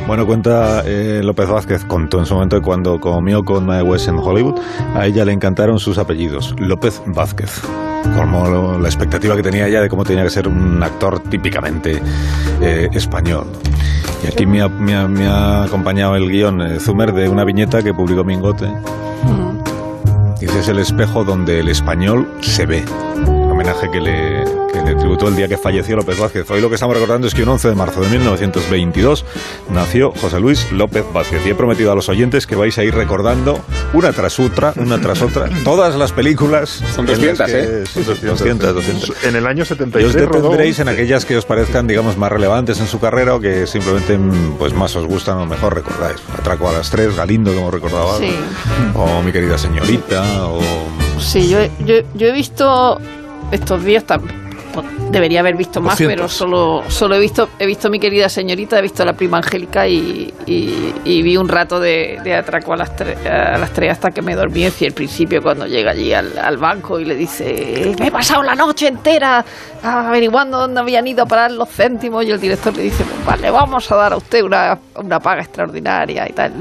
[0.07, 4.19] Bueno, cuenta eh, López Vázquez, contó en su momento cuando comió con Mae West en
[4.19, 4.55] Hollywood,
[4.95, 7.61] a ella le encantaron sus apellidos, López Vázquez.
[8.17, 12.01] Como la expectativa que tenía ella de cómo tenía que ser un actor típicamente
[12.63, 13.47] eh, español.
[14.23, 17.43] Y aquí me ha, me ha- me ha acompañado el guion eh, Zumer de una
[17.45, 18.69] viñeta que publicó Mingote.
[20.41, 22.85] Dice, es el espejo donde el español se ve.
[23.69, 26.51] Homenaje que le, que le tributó el día que falleció López Vázquez.
[26.51, 29.27] Hoy lo que estamos recordando es que un 11 de marzo de 1922
[29.71, 31.45] nació José Luis López Vázquez.
[31.45, 33.61] Y he prometido a los oyentes que vais a ir recordando
[33.93, 36.83] una tras otra, una tras otra, todas las películas.
[36.95, 37.85] Son en las 200, que- ¿eh?
[37.93, 39.25] sí, 200, 200.
[39.25, 42.33] En el año Y 73 os rodó detendréis en aquellas que os parezcan, digamos, más
[42.33, 44.19] relevantes en su carrera o que simplemente
[44.59, 46.17] pues más os gustan o mejor recordáis.
[46.39, 48.35] Atraco a las tres, Galindo, como recordaba, Sí.
[48.95, 50.59] o Mi querida señorita, o...
[51.21, 52.99] Sí, yo, yo, yo he visto
[53.53, 54.49] estos días también.
[55.11, 56.15] Debería haber visto más, 200.
[56.15, 59.89] pero solo, solo he visto he visto mi querida señorita, he visto la prima Angélica
[59.89, 63.91] y, y- y vi un rato de, de atraco a las, tre- a las tres
[63.93, 67.17] hasta que me dormí hacia el principio cuando llega allí al, al banco y le
[67.17, 69.45] dice me he pasado la noche entera
[69.83, 73.51] averiguando dónde habían ido a parar los céntimos y el director le dice pues vale,
[73.51, 76.53] vamos a dar a usted una, una paga extraordinaria y tal.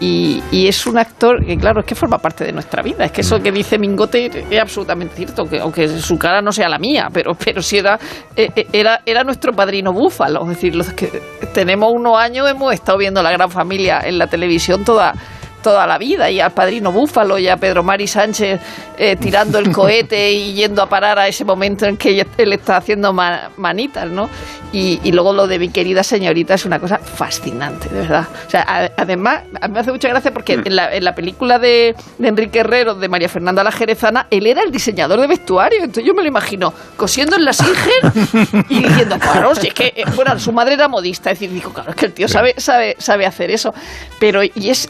[0.00, 3.04] Y, y es un actor que, claro, es que forma parte de nuestra vida.
[3.04, 6.70] Es que eso que dice Mingote es absolutamente cierto, que aunque su cara no sea
[6.70, 7.98] la mía, pero, pero sí era,
[8.34, 10.42] eh, eh, era, era nuestro padrino búfalo.
[10.42, 14.26] Es decir, los que tenemos unos años hemos estado viendo la gran familia en la
[14.26, 15.14] televisión toda
[15.62, 18.60] toda la vida y al padrino Búfalo y a Pedro Mari Sánchez
[18.98, 22.76] eh, tirando el cohete y yendo a parar a ese momento en que él está
[22.78, 24.28] haciendo ma- manitas, ¿no?
[24.72, 28.26] Y, y luego lo de mi querida señorita es una cosa fascinante, de verdad.
[28.46, 31.14] O sea, a- además, a mí me hace mucha gracia porque en la, en la
[31.14, 35.26] película de, de Enrique Herrero, de María Fernanda la Jerezana, él era el diseñador de
[35.26, 35.78] vestuario.
[35.80, 39.92] Entonces yo me lo imagino cosiendo en la Singer y diciendo, claro, si es que,
[39.96, 41.30] eh, bueno, su madre era modista.
[41.32, 43.74] Es decir, digo, claro, es que el tío sabe, sabe, sabe hacer eso.
[44.20, 44.88] Pero, y es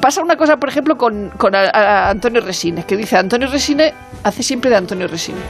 [0.00, 3.92] pasa una cosa, por ejemplo, con, con a- a Antonio Resines, que dice, Antonio Resines
[4.22, 5.42] hace siempre de Antonio Resines.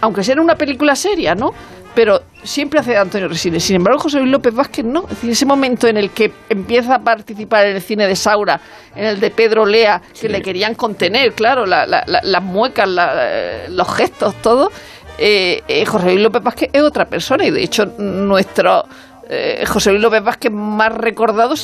[0.00, 1.52] Aunque sea en una película seria, ¿no?
[1.94, 3.64] Pero siempre hace de Antonio Resines.
[3.64, 5.04] Sin embargo, José Luis López Vázquez no.
[5.04, 8.60] Es decir, ese momento en el que empieza a participar en el cine de Saura,
[8.94, 12.86] en el de Pedro Lea, que le querían contener, claro, la- la- la- las muecas,
[12.88, 14.70] la- los gestos, todo.
[15.18, 18.84] eh, eh, José Luis López Vázquez es otra persona y de hecho nuestro
[19.28, 21.54] eh, José Luis López Vázquez más recordado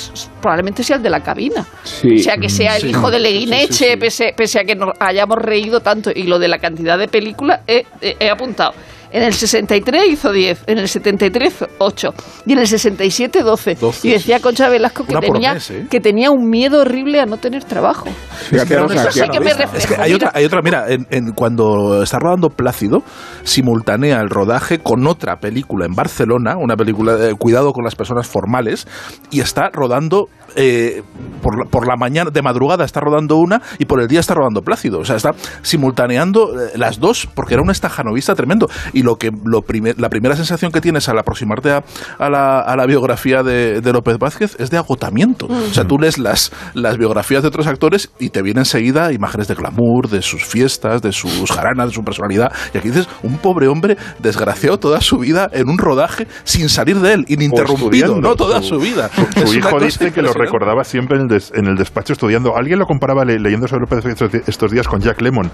[0.40, 1.64] probablemente sea el de la cabina.
[1.84, 2.16] Sí.
[2.20, 2.88] O sea, que sea el Sí.
[2.88, 3.96] hijo de Sí, Leguineche, sí, sí.
[3.96, 6.10] Pese, pese a que nos hayamos reído tanto.
[6.14, 8.74] Y lo de la cantidad de películas, he, he- he apuntado.
[9.12, 12.08] En el 63 hizo 10, en el 73 8
[12.46, 13.76] y en el 67 12.
[14.02, 15.86] y decía Concha Velasco que tenía, mes, ¿eh?
[15.90, 18.08] que tenía un miedo horrible a no tener trabajo.
[18.50, 22.48] Rosa, que me Es que hay otra, hay otra, mira, en, en- cuando está rodando
[22.50, 23.02] Plácido,
[23.44, 28.26] simultánea el rodaje con otra película en Barcelona, una película de Cuidado con las personas
[28.26, 28.86] formales,
[29.30, 31.02] y está rodando eh,
[31.42, 34.34] por, la, por la mañana, de madrugada está rodando una y por el día está
[34.34, 34.98] rodando Plácido.
[35.00, 35.30] O sea, está
[35.62, 38.68] simultaneando eh, las dos porque era un estajanovista tremendo.
[38.92, 41.84] Y lo que lo primer- la primera sensación que tienes al aproximarte a,
[42.18, 45.46] a la, a la biografía de, de López Vázquez es de agotamiento.
[45.46, 49.48] O sea, tú lees las, las biografías de otros actores y te vienen enseguida imágenes
[49.48, 52.52] de glamour, de sus fiestas, de sus jaranas, de su personalidad.
[52.74, 56.98] Y aquí dices, un pobre hombre desgraciado toda su vida en un rodaje sin salir
[57.00, 58.20] de él, ininterrumpido.
[58.20, 58.36] ¿no?
[58.36, 59.10] Toda su, vida.
[59.46, 62.56] Su hijo dice que lo recordaba siempre en el, des- en el despacho estudiando.
[62.56, 65.50] Alguien lo comparaba le- leyendo sobre López estos, di- estos días con Jack Lemmon.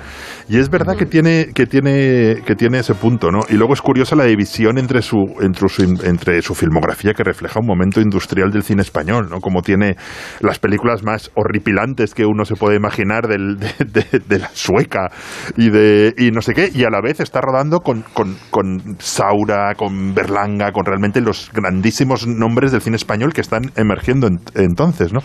[0.48, 3.37] Y es verdad que tiene, que tiene, que tiene ese punto, ¿no?
[3.48, 7.60] Y luego es curiosa la división entre su, entre su, entre su filmografía que refleja
[7.60, 9.40] un momento industrial del cine español, ¿no?
[9.40, 9.96] Como tiene
[10.40, 15.08] las películas más horripilantes que uno se puede imaginar del, de, la sueca
[15.56, 18.96] y de y no sé qué, y a la vez está rodando con, con, con
[18.98, 24.40] Saura, con Berlanga, con realmente los grandísimos nombres del cine español que están emergiendo en-
[24.54, 25.20] entonces, ¿no?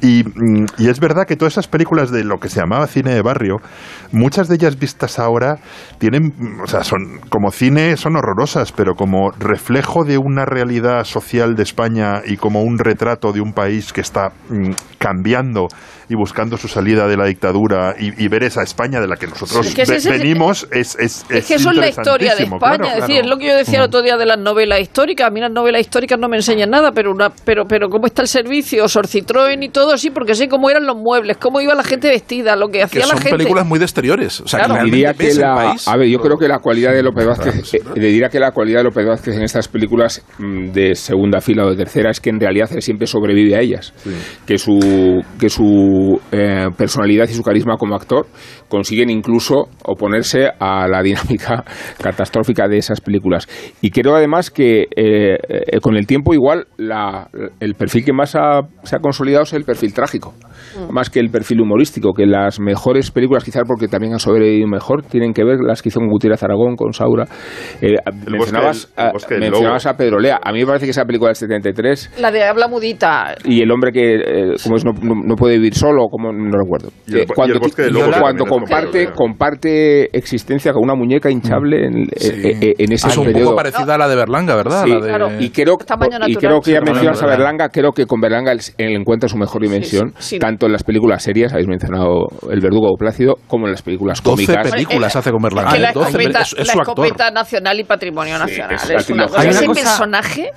[0.00, 3.14] Y, mm, y es verdad que todas esas películas de lo que se llamaba cine
[3.14, 3.56] de barrio,
[4.12, 5.58] muchas de ellas vistas ahora
[5.98, 11.54] tienen, o sea, son como cine son horrorosas, pero como reflejo de una realidad social
[11.56, 15.68] de España y como un retrato de un país que está mm, cambiando
[16.08, 19.26] y buscando su salida de la dictadura y, y ver esa España de la que
[19.26, 22.58] nosotros Es que es venimos es, es, Es que eso es la historia de España.
[22.58, 23.20] claro, es decir, claro.
[23.22, 25.26] es lo que yo decía el otro día de las novelas históricas.
[25.26, 28.22] A mí las novelas históricas no me enseñan nada, pero una, pero, pero cómo está
[28.22, 31.74] el servicio, Sor Citroën y todo así, porque sé cómo eran los muebles, cómo iba
[31.74, 33.36] la gente vestida, lo que Que hacía la son gente.
[33.36, 34.40] películas muy de exteriores.
[34.42, 35.88] O sea, que diría que el la, país.
[35.88, 38.50] a ver, yo creo que la cualidad de López Vázquez, eh, le diría que la
[38.52, 42.20] cualidad de López Vázquez en estas películas mm, de segunda fila o de tercera es
[42.20, 43.92] que en realidad él siempre sobrevive a ellas,
[44.46, 48.26] que su que su eh, personalidad y su carisma como actor
[48.68, 51.64] consiguen incluso oponerse a la dinámica
[52.02, 53.46] catastrófica de esas películas.
[53.80, 57.28] Y creo además que eh, eh, con el tiempo igual la-
[57.60, 60.34] el perfil que más ha- se ha consolidado es el perfil trágico,
[60.90, 65.02] más que el perfil humorístico, que las mejores películas, quizás porque también han sobrevivido mejor,
[65.02, 67.25] tienen que ver las que hizo con Gutiérrez Aragón, con Saura.
[67.80, 67.96] Eh,
[68.28, 70.38] mencionabas, el a- mencionabas a Pedro Lea.
[70.42, 73.34] A mí me parece que esa película del 73 La de habla mudita.
[73.44, 76.58] y el hombre que eh, como es, no, no- no puede vivir solo, como no
[76.58, 76.88] recuerdo.
[77.06, 81.86] Y el- Eh, y cuando el lobo cuando comparte comparte existencia con una muñeca hinchable
[81.86, 83.44] en, eh, eh, en ese es un periodo.
[83.50, 84.84] poco parecida a la de Berlanga, ¿verdad?
[84.84, 85.76] Sí, La de- y creo,
[86.26, 87.26] y creo que ya mencionas a.
[87.26, 90.38] Berlanga, creo que con Berlanga él, él encuentra su mejor dimensión, sí.
[90.38, 94.22] tanto en las películas serias, habéis mencionado El Verdugo o Plácido, como en las películas
[94.22, 94.70] 12 cómicas.
[94.70, 95.72] películas hace con Berlanga.
[95.72, 96.94] que la 12, escopeta, es, es la su actor.
[97.32, 98.74] Nacional y patrimonio nacional.
[98.76, 99.26] es es, la una trilogía.
[99.28, 99.40] cosa.
[99.40, 100.50] Hay una Ese cosa- personaje.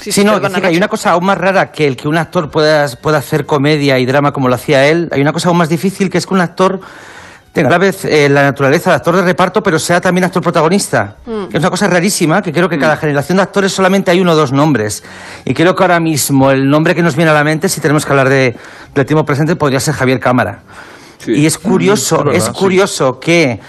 [0.00, 2.50] Sí, Sí, no, decir hay una cosa aún más rara que el que un actor
[2.50, 5.08] pueda, pueda hacer comedia y drama como lo hacía él.
[5.12, 6.80] Hay una cosa aún más difícil que es que un actor
[7.52, 10.42] tenga a la vez eh, la naturaleza de actor de reparto, pero sea también actor
[10.42, 11.18] protagonista.
[11.26, 11.44] Mm.
[11.52, 14.34] Es una cosa rarísima, que creo que cada generación de actores solamente hay uno o
[14.34, 15.04] dos nombres.
[15.44, 18.04] Y creo que ahora mismo el nombre que nos viene a la mente, si tenemos
[18.04, 18.56] que hablar de,
[18.94, 20.62] del tiempo presente, podría ser Javier Cámara.
[21.28, 22.52] Y es curioso, Mm, es verdad, es sí.
[22.52, 23.60] curioso que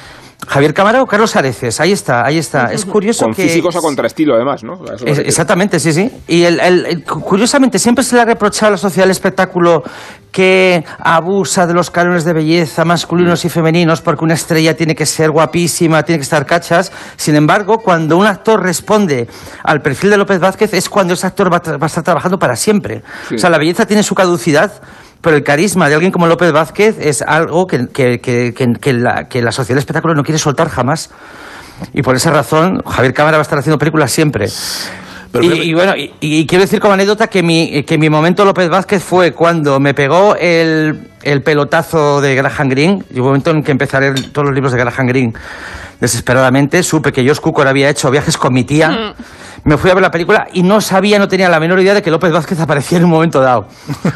[0.48, 2.72] Javier Cámara o Carlos Areces, ahí está, ahí está.
[2.72, 3.44] Es curioso con que...
[3.44, 4.74] físicos a contraestilo, además, ¿no?
[5.06, 6.12] Es- exactamente, sí, sí.
[6.28, 9.12] Y el, el- el- cu- curiosamente siempre se le ha reprochado a la sociedad del
[9.12, 9.84] espectáculo
[10.32, 15.06] que abusa de los cánones de belleza masculinos y femeninos porque una estrella tiene que
[15.06, 16.92] ser guapísima, tiene que estar cachas.
[17.18, 19.28] Sin embargo, cuando un actor responde
[19.64, 22.04] al perfil de López Vázquez es cuando ese actor va, a tra- va a estar
[22.04, 23.04] trabajando para siempre.
[23.30, 23.36] Sí.
[23.36, 24.72] O sea, la belleza tiene su caducidad.
[25.24, 28.94] Pero el carisma de alguien como López Vázquez es algo que, que- que- que- que
[28.94, 31.10] la, que la sociedad del espectáculo no quiere soltar jamás.
[31.94, 34.48] Y por esa razón, Javier Cámara va a estar haciendo películas siempre.
[35.32, 38.70] Pero y, bueno, y, y quiero decir como anécdota que mi, que mi momento López
[38.70, 43.04] Vázquez fue cuando me pegó el, el pelotazo de Graham Greene.
[43.12, 45.34] Y un momento en que empecé a leer todos los libros de Graham Greene
[46.00, 46.84] desesperadamente.
[46.84, 49.16] Supe que Josh Cukor había hecho viajes con mi tía.
[49.66, 52.02] Me fui a ver la película y no sabía, no tenía la menor idea de
[52.02, 53.68] que López Vázquez aparecía en un momento dado.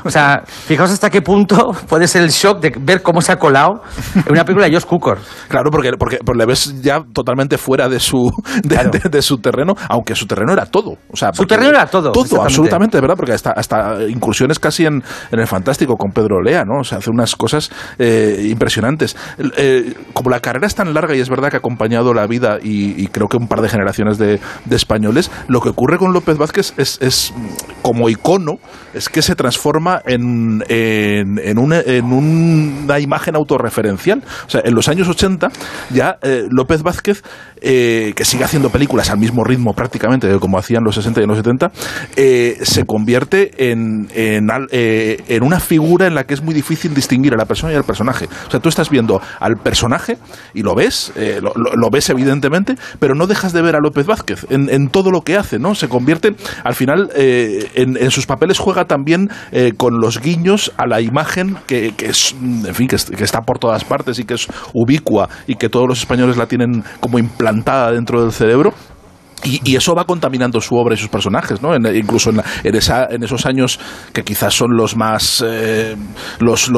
[0.03, 3.37] O sea, fijaos hasta qué punto puede ser el shock de ver cómo se ha
[3.39, 3.81] colado
[4.15, 5.19] en una película de Josh Cukor.
[5.47, 8.29] Claro, porque, porque, porque le ves ya totalmente fuera de su,
[8.63, 10.97] de, de- de su terreno, aunque su terreno era todo.
[11.11, 13.15] O sea, Su terreno era todo, Todo, absolutamente, ¿verdad?
[13.15, 16.81] Porque hasta, hasta incursiones casi en, en el fantástico con Pedro Lea, ¿no?
[16.81, 19.15] O sea, hace unas cosas eh, impresionantes.
[19.57, 22.57] Eh, como la carrera es tan larga y es verdad que ha acompañado la vida
[22.61, 26.13] y, y creo que un par de generaciones de, de españoles, lo que ocurre con
[26.13, 28.59] López Vázquez es, es, mm, como icono,
[28.93, 34.23] es que se transforma en, en, en una, en una imagen autorreferencial.
[34.47, 35.49] O sea, en los años 80
[35.91, 37.23] ya eh, López Vázquez,
[37.61, 41.37] eh, que sigue haciendo películas al mismo ritmo prácticamente como hacían los 60 y los
[41.37, 41.71] 70,
[42.15, 47.33] eh, se convierte en, eh, en una figura en la que es muy difícil distinguir
[47.33, 48.27] a la persona y al personaje.
[48.47, 50.17] O sea, tú estás viendo al personaje
[50.53, 53.79] y lo ves, eh, lo, lo- lo ves evidentemente, pero no dejas de ver a
[53.79, 55.75] López Vázquez en, en todo lo hace, ¿no?
[55.75, 60.71] Se convierte, al final, eh, en, en sus papeles juega también eh, con los guiños
[60.77, 64.23] a la imagen que, es, en fin, que, es- que está por todas partes y
[64.25, 68.73] que es ubicua y que todos los españoles la tienen como implantada dentro del cerebro.
[69.43, 71.75] Y, eso va contaminando su obra y sus personajes, ¿no?
[71.75, 73.79] En- incluso en, la- en esa, en esos años
[74.13, 75.43] que quizás son los más.
[75.45, 75.95] eh,
[76.39, 76.69] los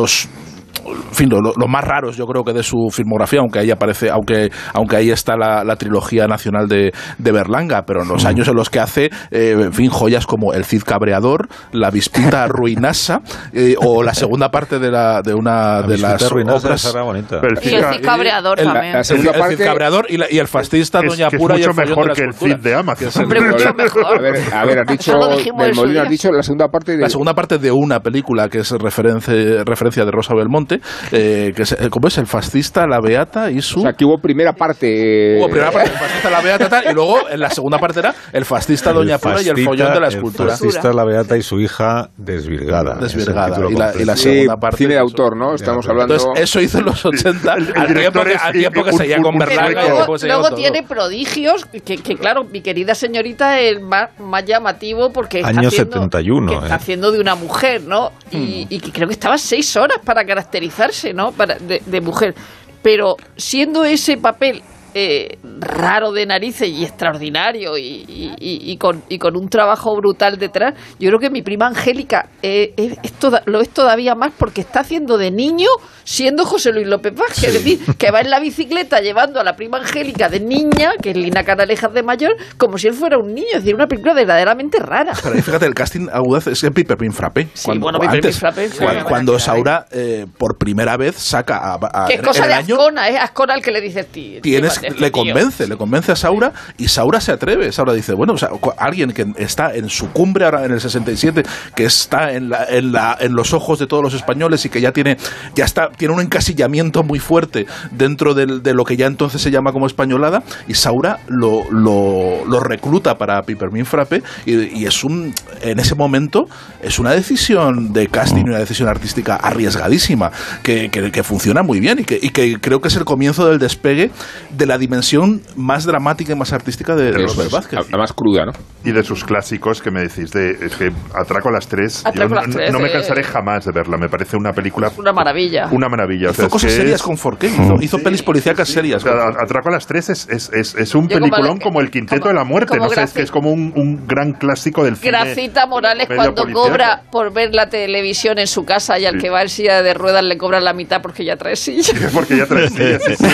[0.86, 4.10] en fin, lo, lo más raros yo creo que de su filmografía, aunque ahí aparece,
[4.10, 8.48] aunque, aunque ahí está la, la trilogía nacional de, de Berlanga, pero en los años
[8.48, 13.22] en los que hace, eh, en fin, joyas como El Cid Cabreador, La Vispita Ruinosa,
[13.54, 16.86] eh, o la segunda parte de, la, de una de las Ruinosa, obras.
[16.86, 18.96] el Y el Cid Cabreador El- también.
[18.96, 21.56] el Cid- el Cid Cabreador y, la- y el fascista Es- Doña que es Pura
[21.56, 22.34] y mucho el mejor que el.
[22.34, 23.00] Cid de Amazon.
[23.00, 24.18] Que es el- Hombre, mucho mejor.
[24.18, 27.02] A ver, a ver, has dicho, del Molino, has dicho la segunda parte de...
[27.04, 30.80] La segunda parte de una película que es referencia, referencia de Rosa Belmonte,
[31.12, 32.18] eh, que es, eh, ¿cómo es?
[32.18, 33.80] El fascista, la beata y su...
[33.80, 35.38] O sea, que hubo primera parte...
[35.40, 38.14] Hubo primera parte el fascista, la beata, tal, y luego en la segunda parte era
[38.34, 40.50] el fascista Doña Pura y el follón de la El escultura.
[40.52, 42.96] fascista, la beata y su hija desvirgada.
[42.96, 43.58] Desvirgada.
[43.58, 45.56] El Y la- y la segunda parte- cine de autor, ¿no?
[45.56, 46.16] Estamos hablando...
[46.16, 49.18] Entonces, eso hizo en los 80, El- el al, tiempo que, al tiempo que seguía
[49.22, 53.82] con Berlanga y luego, seguía luego tiene prodigios que, que, claro, mi querida señorita es
[53.82, 56.60] más, más llamativo porque está Año haciendo, 71, que eh.
[56.64, 58.12] está haciendo de una mujer, ¿no?
[58.32, 61.32] Y, y que creo que estaba seis horas para caracterizarse, ¿no?
[61.32, 62.36] Para, de, de mujer.
[62.82, 69.04] Pero siendo ese papel eh, raro de narices y extraordinario y, y- y- y con,
[69.10, 73.12] y con un trabajo brutal detrás, yo creo que mi prima Angélica eh, es- es
[73.14, 75.68] toda- lo es todavía más porque está haciendo de niño
[76.04, 79.56] siendo José Luis López Vázquez, es decir, que va en la bicicleta llevando a la
[79.56, 83.32] prima Angélica de niña, que es Lina Canalejas de mayor, como si él fuera un
[83.36, 85.14] niño, es decir, una película verdaderamente rara.
[85.22, 87.48] Pero ahí, fíjate, el casting agudaz es el Piper Pin Frappé.
[87.54, 91.80] Sí, bueno, Piper Pin Frappé fue cuando, buena Saura eh, por primera vez saca a,
[92.06, 94.42] a- Que es cosa el de año Ascona, es Ascona el que le dice tío.
[94.42, 95.24] tienes, este le tío.
[95.24, 97.72] convence, le convence a Saura y Saura se atreve.
[97.72, 100.82] Saura dice, bueno, o sea, cu- alguien que está en su cumbre ahora en el
[100.82, 101.44] 67,
[101.76, 104.82] que está en, la, en, la, en los ojos de todos los españoles y que
[104.82, 105.18] ya tiene,
[105.56, 109.52] ya está, tiene un encasillamiento muy fuerte dentro del- de lo que ya entonces se
[109.52, 115.04] llama como españolada, y Saura lo, lo, lo recluta para Pipermin Frappe y, y es
[115.04, 116.48] un, en ese momento,
[116.82, 120.32] es una decisión de casting una decisión artística arriesgadísima,
[120.64, 123.48] que, que- que funciona muy bien y que, y que creo que es el comienzo
[123.48, 124.12] del despegue
[124.52, 127.80] de la dimensión más dramática y más artística de, de Robert es, Vázquez.
[127.92, 128.52] La más cruda, ¿no?
[128.86, 132.10] Y de sus clásicos que me decís, de, es que Atraco a las tres, yo
[132.10, 132.92] Atraco a las no, tres, no me eh.
[132.94, 134.92] cansaré jamás de verla, me parece una película...
[134.98, 135.68] Una maravilla.
[135.72, 136.30] Una maravilla.
[136.30, 139.04] O sea, Hizo es cosas que serias es- con Forqué, hizo, hizo pelis policíacas serias.
[139.04, 141.64] O sea, Atraco a las tres es, es, es, es un Yo como peliculón la-
[141.64, 144.08] como, el Quinteto de la Muerte, como no sé, es que es como un, un
[144.08, 145.12] gran clásico del cine.
[145.12, 149.18] Gracita Morales cuando cobra por ver la televisión en su casa y al Sí.
[149.20, 151.94] que va en silla de ruedas le cobran la mitad porque ya trae silla.
[152.14, 153.28] Porque ya trae sí, sí, es, es- es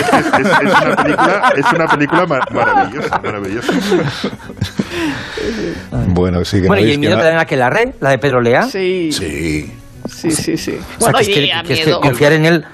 [0.82, 1.25] una película,
[1.56, 3.72] es una película ma- maravillosa, maravillosa.
[6.08, 8.10] Bueno, sí que Bueno, no y el miedo que dan a que la red, la
[8.10, 8.62] de Pedro Lea.
[8.64, 9.10] Sí.
[9.12, 9.72] Sí.
[10.08, 10.70] Sí, sí, sí.
[10.72, 12.00] O sea, Bueno, que es que- a que es que miedo.
[12.00, 12.64] confiar en él.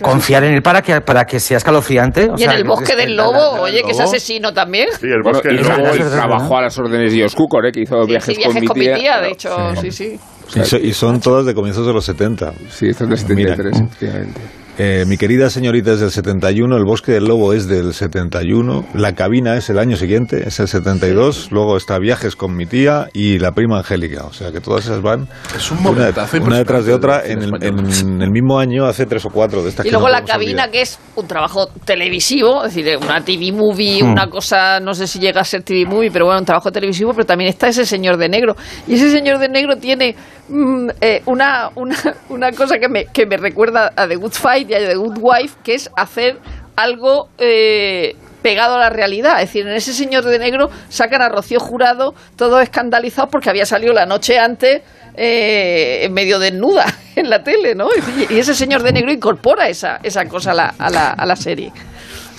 [0.00, 2.30] Confiar en él para que, para que sea escalofriante.
[2.30, 4.88] o Y en el bosque del lobo, la- la- oye, que es asesino también.
[4.98, 5.88] Sí, el bosque del lobo.
[5.92, 7.72] él trabajó a las órdenes de Cukor, ¿eh?
[7.72, 9.20] que hizo Sí, viajes, sí, viajes con mi tía.
[9.20, 10.18] de hecho, sí, sí.
[10.56, 12.52] Y, so- y son todas de comienzos de los 70.
[12.70, 13.54] Sí, esto es de Mira.
[13.54, 14.40] 73, efectivamente.
[14.82, 19.12] Eh, mi querida señorita es del 71, El Bosque del Lobo es del 71, La
[19.14, 23.38] Cabina es el año siguiente, es el 72, luego está Viajes con mi tía y
[23.38, 24.24] La Prima Angélica.
[24.24, 28.14] O sea que todas esas van Es un una, detrás de otra en el, cine
[28.14, 30.24] en el mismo año, hace tres o cuatro de estas Y que luego no la
[30.24, 30.70] cabina, olvidar.
[30.70, 34.12] que es un trabajo televisivo, es decir, una TV movie, Hmm.
[34.12, 37.12] una cosa, no sé si llega a ser TV movie, pero bueno, un trabajo televisivo,
[37.12, 38.56] pero también está ese señor de negro.
[38.86, 40.16] Y ese señor de negro tiene
[40.48, 41.96] mm, eh, una, una,
[42.30, 45.74] una cosa que me, que me recuerda a The Good Fight The Good Wife, que
[45.74, 46.38] es hacer
[46.76, 47.28] algo...
[47.38, 51.60] eh, pegado a la realidad, es decir, en ese señor de negro sacan a Rocío
[51.60, 54.80] Jurado todos escandalizados porque había salido la noche antes
[55.14, 57.88] eh, medio desnuda en la tele, ¿no?
[58.30, 61.36] Y ese señor de negro incorpora esa, esa cosa a la, a la, a la
[61.36, 61.70] serie.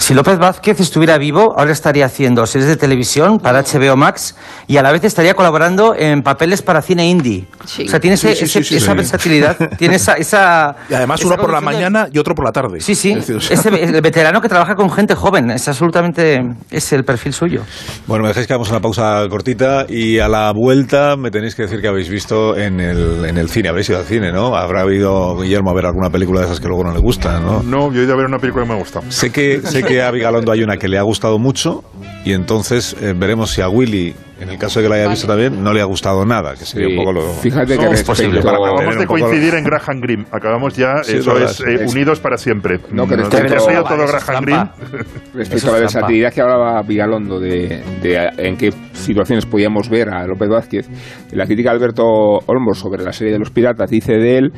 [0.01, 4.35] Si López Vázquez estuviera vivo, ahora estaría haciendo series de televisión para HBO Max
[4.65, 7.45] y a la vez estaría colaborando en papeles para cine indie.
[7.65, 7.83] Sí.
[7.85, 8.97] O sea, tiene ese- Sí, sí, ese- sí, esa sí.
[8.97, 10.13] versatilidad, tiene esa...
[10.15, 12.79] esa Y además esa uno por la combinación de- mañana y otro por la tarde.
[12.79, 15.67] Sí, sí, Es decir, o sea, ese el veterano que trabaja con gente joven, es
[15.67, 16.41] absolutamente...
[16.71, 17.61] es el perfil suyo.
[18.07, 21.61] Bueno, me dejáis que hagamos una pausa cortita y a la vuelta me tenéis que
[21.61, 23.69] decir que habéis visto en el, en el cine.
[23.69, 24.55] Habréis ido al cine, ¿no?
[24.55, 27.61] Habrá ido Guillermo a ver alguna película de esas que luego no le gustan, ¿no?
[27.61, 29.05] No, yo he ido a ver una película que me ha gustado.
[29.11, 31.83] Sé que, sé que a Vigalondo hay una que le ha gustado mucho
[32.23, 35.27] y entonces eh, veremos si a Willy, en el caso de que la haya visto
[35.27, 37.21] también, no le ha gustado nada, que sería Sí, un poco lo...
[37.33, 40.25] Fíjate que No, es posible para Acabamos de coincidir en Graham Greene.
[40.31, 42.79] Acabamos ya, Sí, es eso es, eh, unidos para siempre.
[42.91, 44.43] No, que No, respecto- ya ha sido todo es Graham.
[44.45, 44.69] Greene.
[45.33, 50.09] Respecto a la es versatilidad que hablaba Vigalondo de, de en qué situaciones podíamos ver
[50.09, 50.89] a López Vázquez,
[51.31, 52.03] la crítica de Alberto
[52.45, 54.51] Olmos sobre la serie de los piratas dice de él,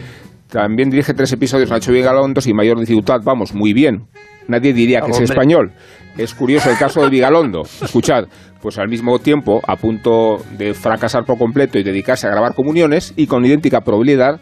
[0.53, 4.05] también dirige tres episodios Nacho Vigalondo sin mayor dificultad, vamos, muy bien.
[4.47, 5.71] Nadie diría que es español.
[6.15, 7.63] Es curioso el caso de Vigalondo.
[7.81, 8.25] Escuchad,
[8.61, 13.13] pues al mismo tiempo, a punto de fracasar por completo y dedicarse a grabar comuniones,
[13.15, 14.39] y con idéntica probabilidad,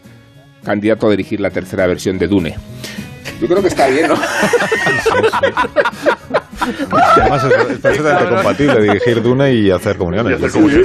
[0.65, 2.55] candidato a dirigir la tercera versión de Dune.
[3.39, 4.15] Yo creo que está bien, ¿no?
[6.61, 10.39] Además es, es perfectamente compatible dirigir Dune y hacer comuniones.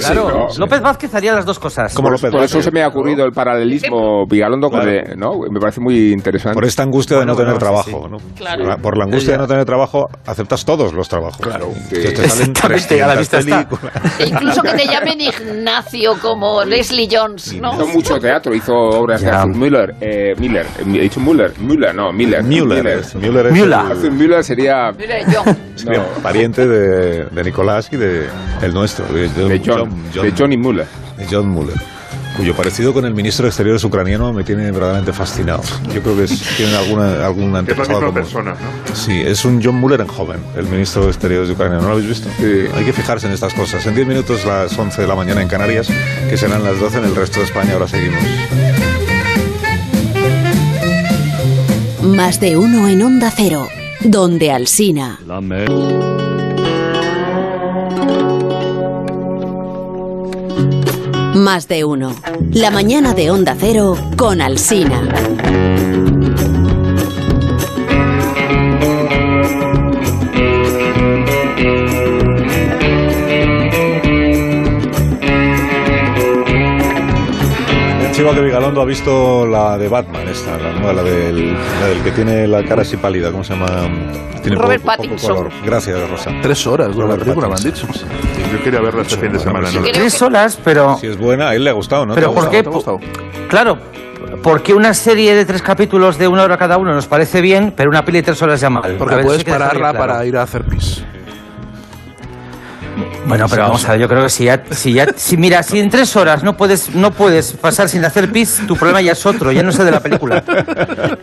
[0.04, 1.94] Claro, López Vázquez haría las dos cosas.
[1.94, 4.90] Como por, López por eso se me ha ocurrido el paralelismo Vigalondo con Claro.
[5.12, 5.40] el- ¿no?
[5.50, 6.54] Me parece muy interesante.
[6.54, 8.08] Por esta angustia de no Bueno, tener bueno, sí, trabajo.
[8.08, 8.18] ¿no?
[8.37, 8.58] Claro.
[8.64, 11.38] Por la- Por la angustia de no tener trabajo, aceptas todos los trabajos.
[11.40, 11.70] Claro.
[11.90, 14.22] Que te salen Exactamente, a la 300 vista está.
[14.24, 17.74] E incluso que te llamen Ignacio como Leslie Jones, ¿no?
[17.74, 19.31] Hizo mucho teatro, hizo obras de.
[19.31, 19.94] Arthur Müller.
[20.00, 20.66] Eh, Miller.
[20.79, 21.52] Eh, He dicho Müller.
[21.58, 22.42] Müller, no, Miller.
[22.42, 24.10] Müller Müller Müller.
[24.12, 24.92] Müller sería.
[24.96, 25.56] Mira, John.
[25.75, 28.27] Sería pariente de, de Nicolás y de
[28.62, 30.87] el nuestro, de, De John, de Johnny Müller.
[31.19, 31.77] de John Muller,
[32.37, 35.62] cuyo parecido con el ministro de Exteriores ucraniano me tiene verdaderamente fascinado.
[35.94, 38.94] Yo creo que es, tiene alguna, algún Es la antepasado misma persona, ¿no?
[38.96, 41.79] Sí, es un John Muller en joven, el ministro de Exteriores de Ucrania.
[41.79, 42.29] ¿No lo habéis visto?
[42.40, 43.85] Hay que fijarse en estas cosas.
[43.87, 45.88] En 10 minutos, las 11 de la mañana en Canarias,
[46.29, 47.73] que serán las 12 en el resto de España.
[47.75, 48.21] Ahora seguimos.
[52.02, 53.67] Más de uno en Onda Cero,
[54.11, 55.19] donde Alsina.
[61.35, 62.15] Más de uno.
[62.52, 66.15] La mañana de Onda Cero con Alsina.
[78.27, 82.02] Chico de Vigalondo ha visto la de Batman, esta, la nueva, la del, la del
[82.02, 83.31] que tiene la cara así pálida.
[83.31, 83.66] ¿Cómo se llama?
[84.42, 85.35] Tiene Robert poco- poco Pattinson.
[85.37, 85.52] color.
[85.64, 86.33] Gracias, Rosa.
[86.42, 87.87] Tres horas dura la película, me han dicho.
[88.52, 89.70] Yo quería verla este fin de semana.
[89.70, 89.83] ¿no?
[89.92, 90.98] Tres horas, pero...
[90.98, 92.14] Si es buena, a él le ha gustado, ¿no?
[92.16, 92.62] Pero ¿Te ha ¿por qué?
[92.64, 92.98] ¿Te ha gustado?
[93.48, 93.79] Claro,
[94.42, 97.90] porque una serie de tres capítulos de una hora cada uno nos parece bien, pero
[97.90, 98.96] una peli de tres horas ya mal.
[98.98, 99.98] Porque puedes que pararla claro.
[99.98, 101.04] para ir a hacer pis.
[103.27, 105.81] Bueno, pero vamos a ver, yo creo que si ya, si ya, si mira, si
[105.81, 109.27] en tres horas no puedes, no puedes pasar sin hacer pis, tu problema ya es
[109.27, 110.42] otro, ya no es el de la película.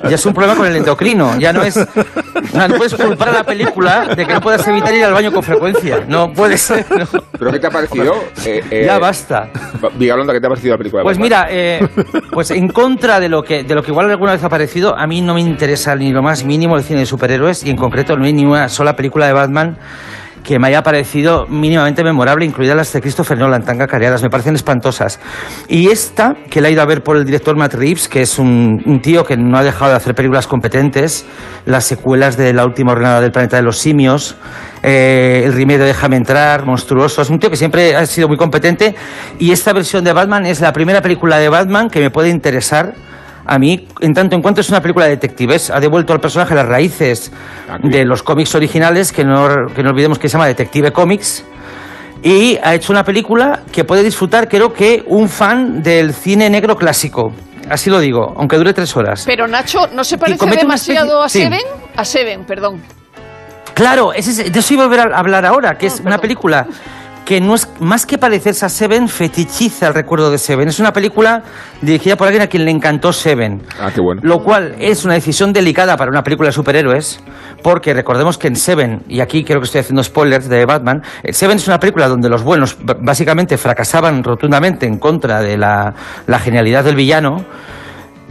[0.10, 3.44] Ya es un problema con el endocrino, ya no es, no, puedes culpar a la
[3.44, 6.86] película de que no puedas evitar ir al baño con frecuencia, no puede ser.
[6.98, 7.06] no.
[7.40, 8.16] ¿Pero qué te ha parecido?
[8.46, 9.50] Eh, eh, Ya basta.
[9.96, 11.04] Vigalondo, ¿qué te ha parecido la película?
[11.04, 11.88] Pues mira, eh,
[12.32, 15.08] pues en contra de lo que de lo que igual alguna vez ha parecido, a
[15.08, 18.18] mí no me interesa ni lo más mínimo el cine de superhéroes y en concreto
[18.18, 19.78] no hay ni una sola película de Batman
[20.44, 24.56] que me haya parecido mínimamente memorable, incluidas las de Christopher Nolan, tan cacareadas, me parecen
[24.56, 25.20] espantosas.
[25.68, 28.38] Y esta, que la he ido a ver por el director Matt Reeves, que es
[28.38, 31.26] un, tío que no ha dejado de hacer películas competentes,
[31.66, 34.36] las secuelas de La última ordenada del planeta de los simios,
[34.84, 38.38] eh, el remake de Déjame entrar, monstruoso, es un tío que siempre ha sido muy
[38.38, 38.96] competente
[39.40, 42.96] y esta versión de Batman es la primera película de Batman que me puede interesar
[43.46, 46.56] a mí, en tanto en cuanto es una película de detectives, ha devuelto al personaje
[46.56, 47.32] las raíces
[47.84, 51.46] de los cómics originales, que no, que no olvidemos que se llama Detective Comics,
[52.24, 56.78] y ha hecho una película que puede disfrutar, creo que, un fan del cine negro
[56.78, 57.34] clásico.
[57.70, 59.24] Así lo digo, aunque dure tres horas.
[59.26, 61.42] Pero Nacho, ¿no se parece demasiado a sí.
[61.42, 61.62] Seven?
[61.96, 62.82] A Seven, perdón.
[63.74, 66.68] Claro, ese es- de eso iba a volver a hablar ahora, que es una película
[67.26, 70.68] que no es más que parecerse a Seven, fetichiza el recuerdo de Seven.
[70.68, 71.44] Es una película
[71.82, 73.62] dirigida por alguien a quien le encantó Seven.
[73.80, 74.22] Ah, qué bueno.
[74.24, 77.24] Lo cual es una decisión delicada para una película de superhéroes,
[77.62, 81.34] porque recordemos que en Seven, y aquí creo que estoy haciendo spoilers de Batman, eh,
[81.34, 85.94] Seven es una película donde los buenos básicamente fracasaban rotundamente en contra de la,
[86.28, 87.46] la genialidad del villano.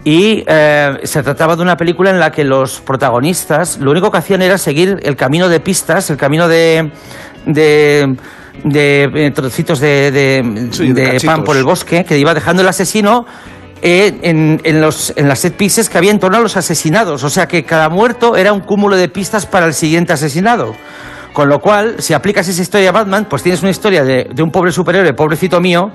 [0.05, 4.19] Y eh, se trataba de una película en la que los protagonistas lo único que
[4.19, 6.91] hacían era seguir el camino de pistas, el camino de,
[7.47, 8.17] de,
[8.65, 12.63] de, eh, trocitos de, de- Sí, de de pan por el bosque que iba dejando
[12.63, 13.27] el asesino
[13.83, 17.25] eh, en, en los, en las set pieces que había en torno a los asesinados.
[17.25, 20.75] O sea que cada muerto era un cúmulo de pistas para el siguiente asesinado.
[21.33, 24.43] Con lo cual, si aplicas esa historia a Batman, pues tienes una historia de, de
[24.43, 25.91] un pobre superhéroe, pobrecito mío,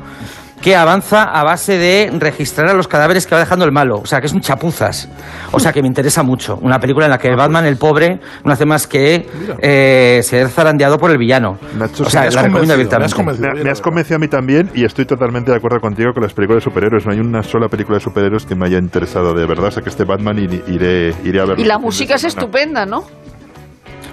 [0.61, 3.99] que avanza a base de registrar a los cadáveres que va dejando el malo.
[3.99, 5.07] O sea, que es un chapuzas.
[5.51, 6.57] O sea, que me interesa mucho.
[6.61, 9.27] Una película en la que Batman, el pobre, no hace más que
[9.61, 11.57] eh, ser zarandeado por el villano.
[11.99, 13.23] o sea, la recomiendo abiertamente.
[13.23, 16.33] Me, me has convencido a mí también y estoy totalmente de acuerdo contigo con las
[16.33, 17.05] películas de superhéroes.
[17.05, 19.67] No hay una sola película de superhéroes que me haya interesado de verdad.
[19.67, 21.61] O sea que este Batman ir- iré, iré a verlo.
[21.63, 23.03] Y la música es estupenda, ¿no?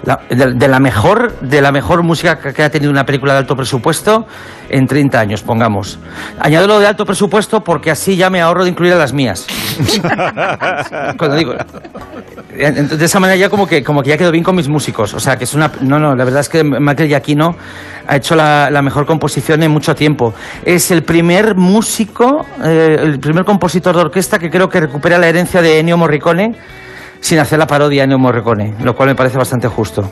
[0.03, 3.33] La- de, de la mejor de la mejor música que, que ha tenido una película
[3.33, 4.27] de alto presupuesto
[4.69, 5.99] en 30 años, pongamos.
[6.39, 9.47] Añado lo de alto presupuesto porque así ya me ahorro de incluir a las mías.
[11.17, 11.53] Cuando digo
[12.55, 15.19] de esa manera ya como que como que ya quedo bien con mis músicos, o
[15.19, 17.55] sea, que es una no, no, la verdad es que Michael Giacchino
[18.07, 20.33] ha hecho la, la mejor composición en mucho tiempo.
[20.63, 25.27] Es el primer músico, eh, el primer compositor de orquesta que creo que recupera la
[25.27, 26.55] herencia de Ennio Morricone
[27.19, 30.09] sin hacer la parodia Ennio Morricone, lo cual me parece bastante justo.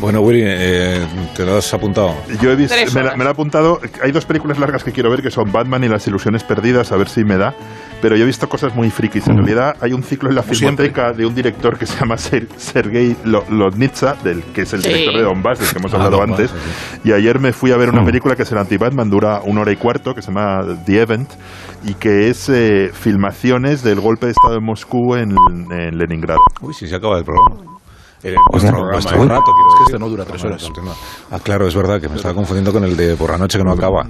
[0.00, 1.00] Bueno, Willy, eh,
[1.34, 2.14] te lo has apuntado.
[2.42, 3.80] Yo he visto, me, la, me la he apuntado.
[4.02, 6.96] Hay dos películas largas que quiero ver que son Batman y las ilusiones perdidas, a
[6.96, 7.54] ver si me da.
[8.02, 9.26] pero yo he visto cosas muy frikis.
[9.28, 12.48] En realidad hay un ciclo en la filmoteca de un director que se llama Ser-
[12.58, 14.88] Sergei Lo- Lodnitsa, del que es el Sí.
[14.90, 16.50] director de Donbass, del que hemos Ah, hablado Donbass, antes.
[16.50, 17.00] sí.
[17.08, 18.06] Y ayer me fui a ver una Mm.
[18.06, 21.30] película que es el anti-Batman, dura una hora y cuarto, que se llama The Event,
[21.84, 25.34] y que es eh, filmaciones del golpe de Estado de Moscú en,
[25.70, 26.40] en Leningrado.
[26.60, 27.72] Uy, si se acaba el programa.
[28.22, 28.92] El, Pues nuestro, ya.
[28.92, 30.62] nuestro rato, Es que este no dura tres horas.
[30.62, 30.94] continúa.
[31.30, 33.64] Ah, claro, es verdad que me estaba confundiendo con el de por la noche que
[33.64, 34.04] no acaba.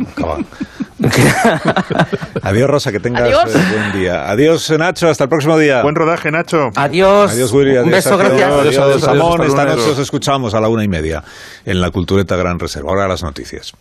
[0.00, 0.38] No acaba.
[2.42, 3.54] Adiós, Rosa, que tengas Adiós.
[3.54, 4.28] eh, buen día.
[4.28, 5.82] Adiós, Nacho, hasta el próximo día.
[5.82, 6.70] Buen rodaje, Nacho.
[6.74, 7.30] Adiós.
[7.30, 7.72] Adiós, Willy.
[7.76, 8.24] Un Adiós, beso, Sergio.
[8.36, 8.48] gracias.
[8.48, 9.42] Adiós, Adiós, adiós, adiós, Ramón.
[9.46, 11.22] Esta noche os escuchamos a la una y media
[11.64, 12.90] en la Cultureta Gran Reserva.
[12.90, 13.72] Ahora las noticias.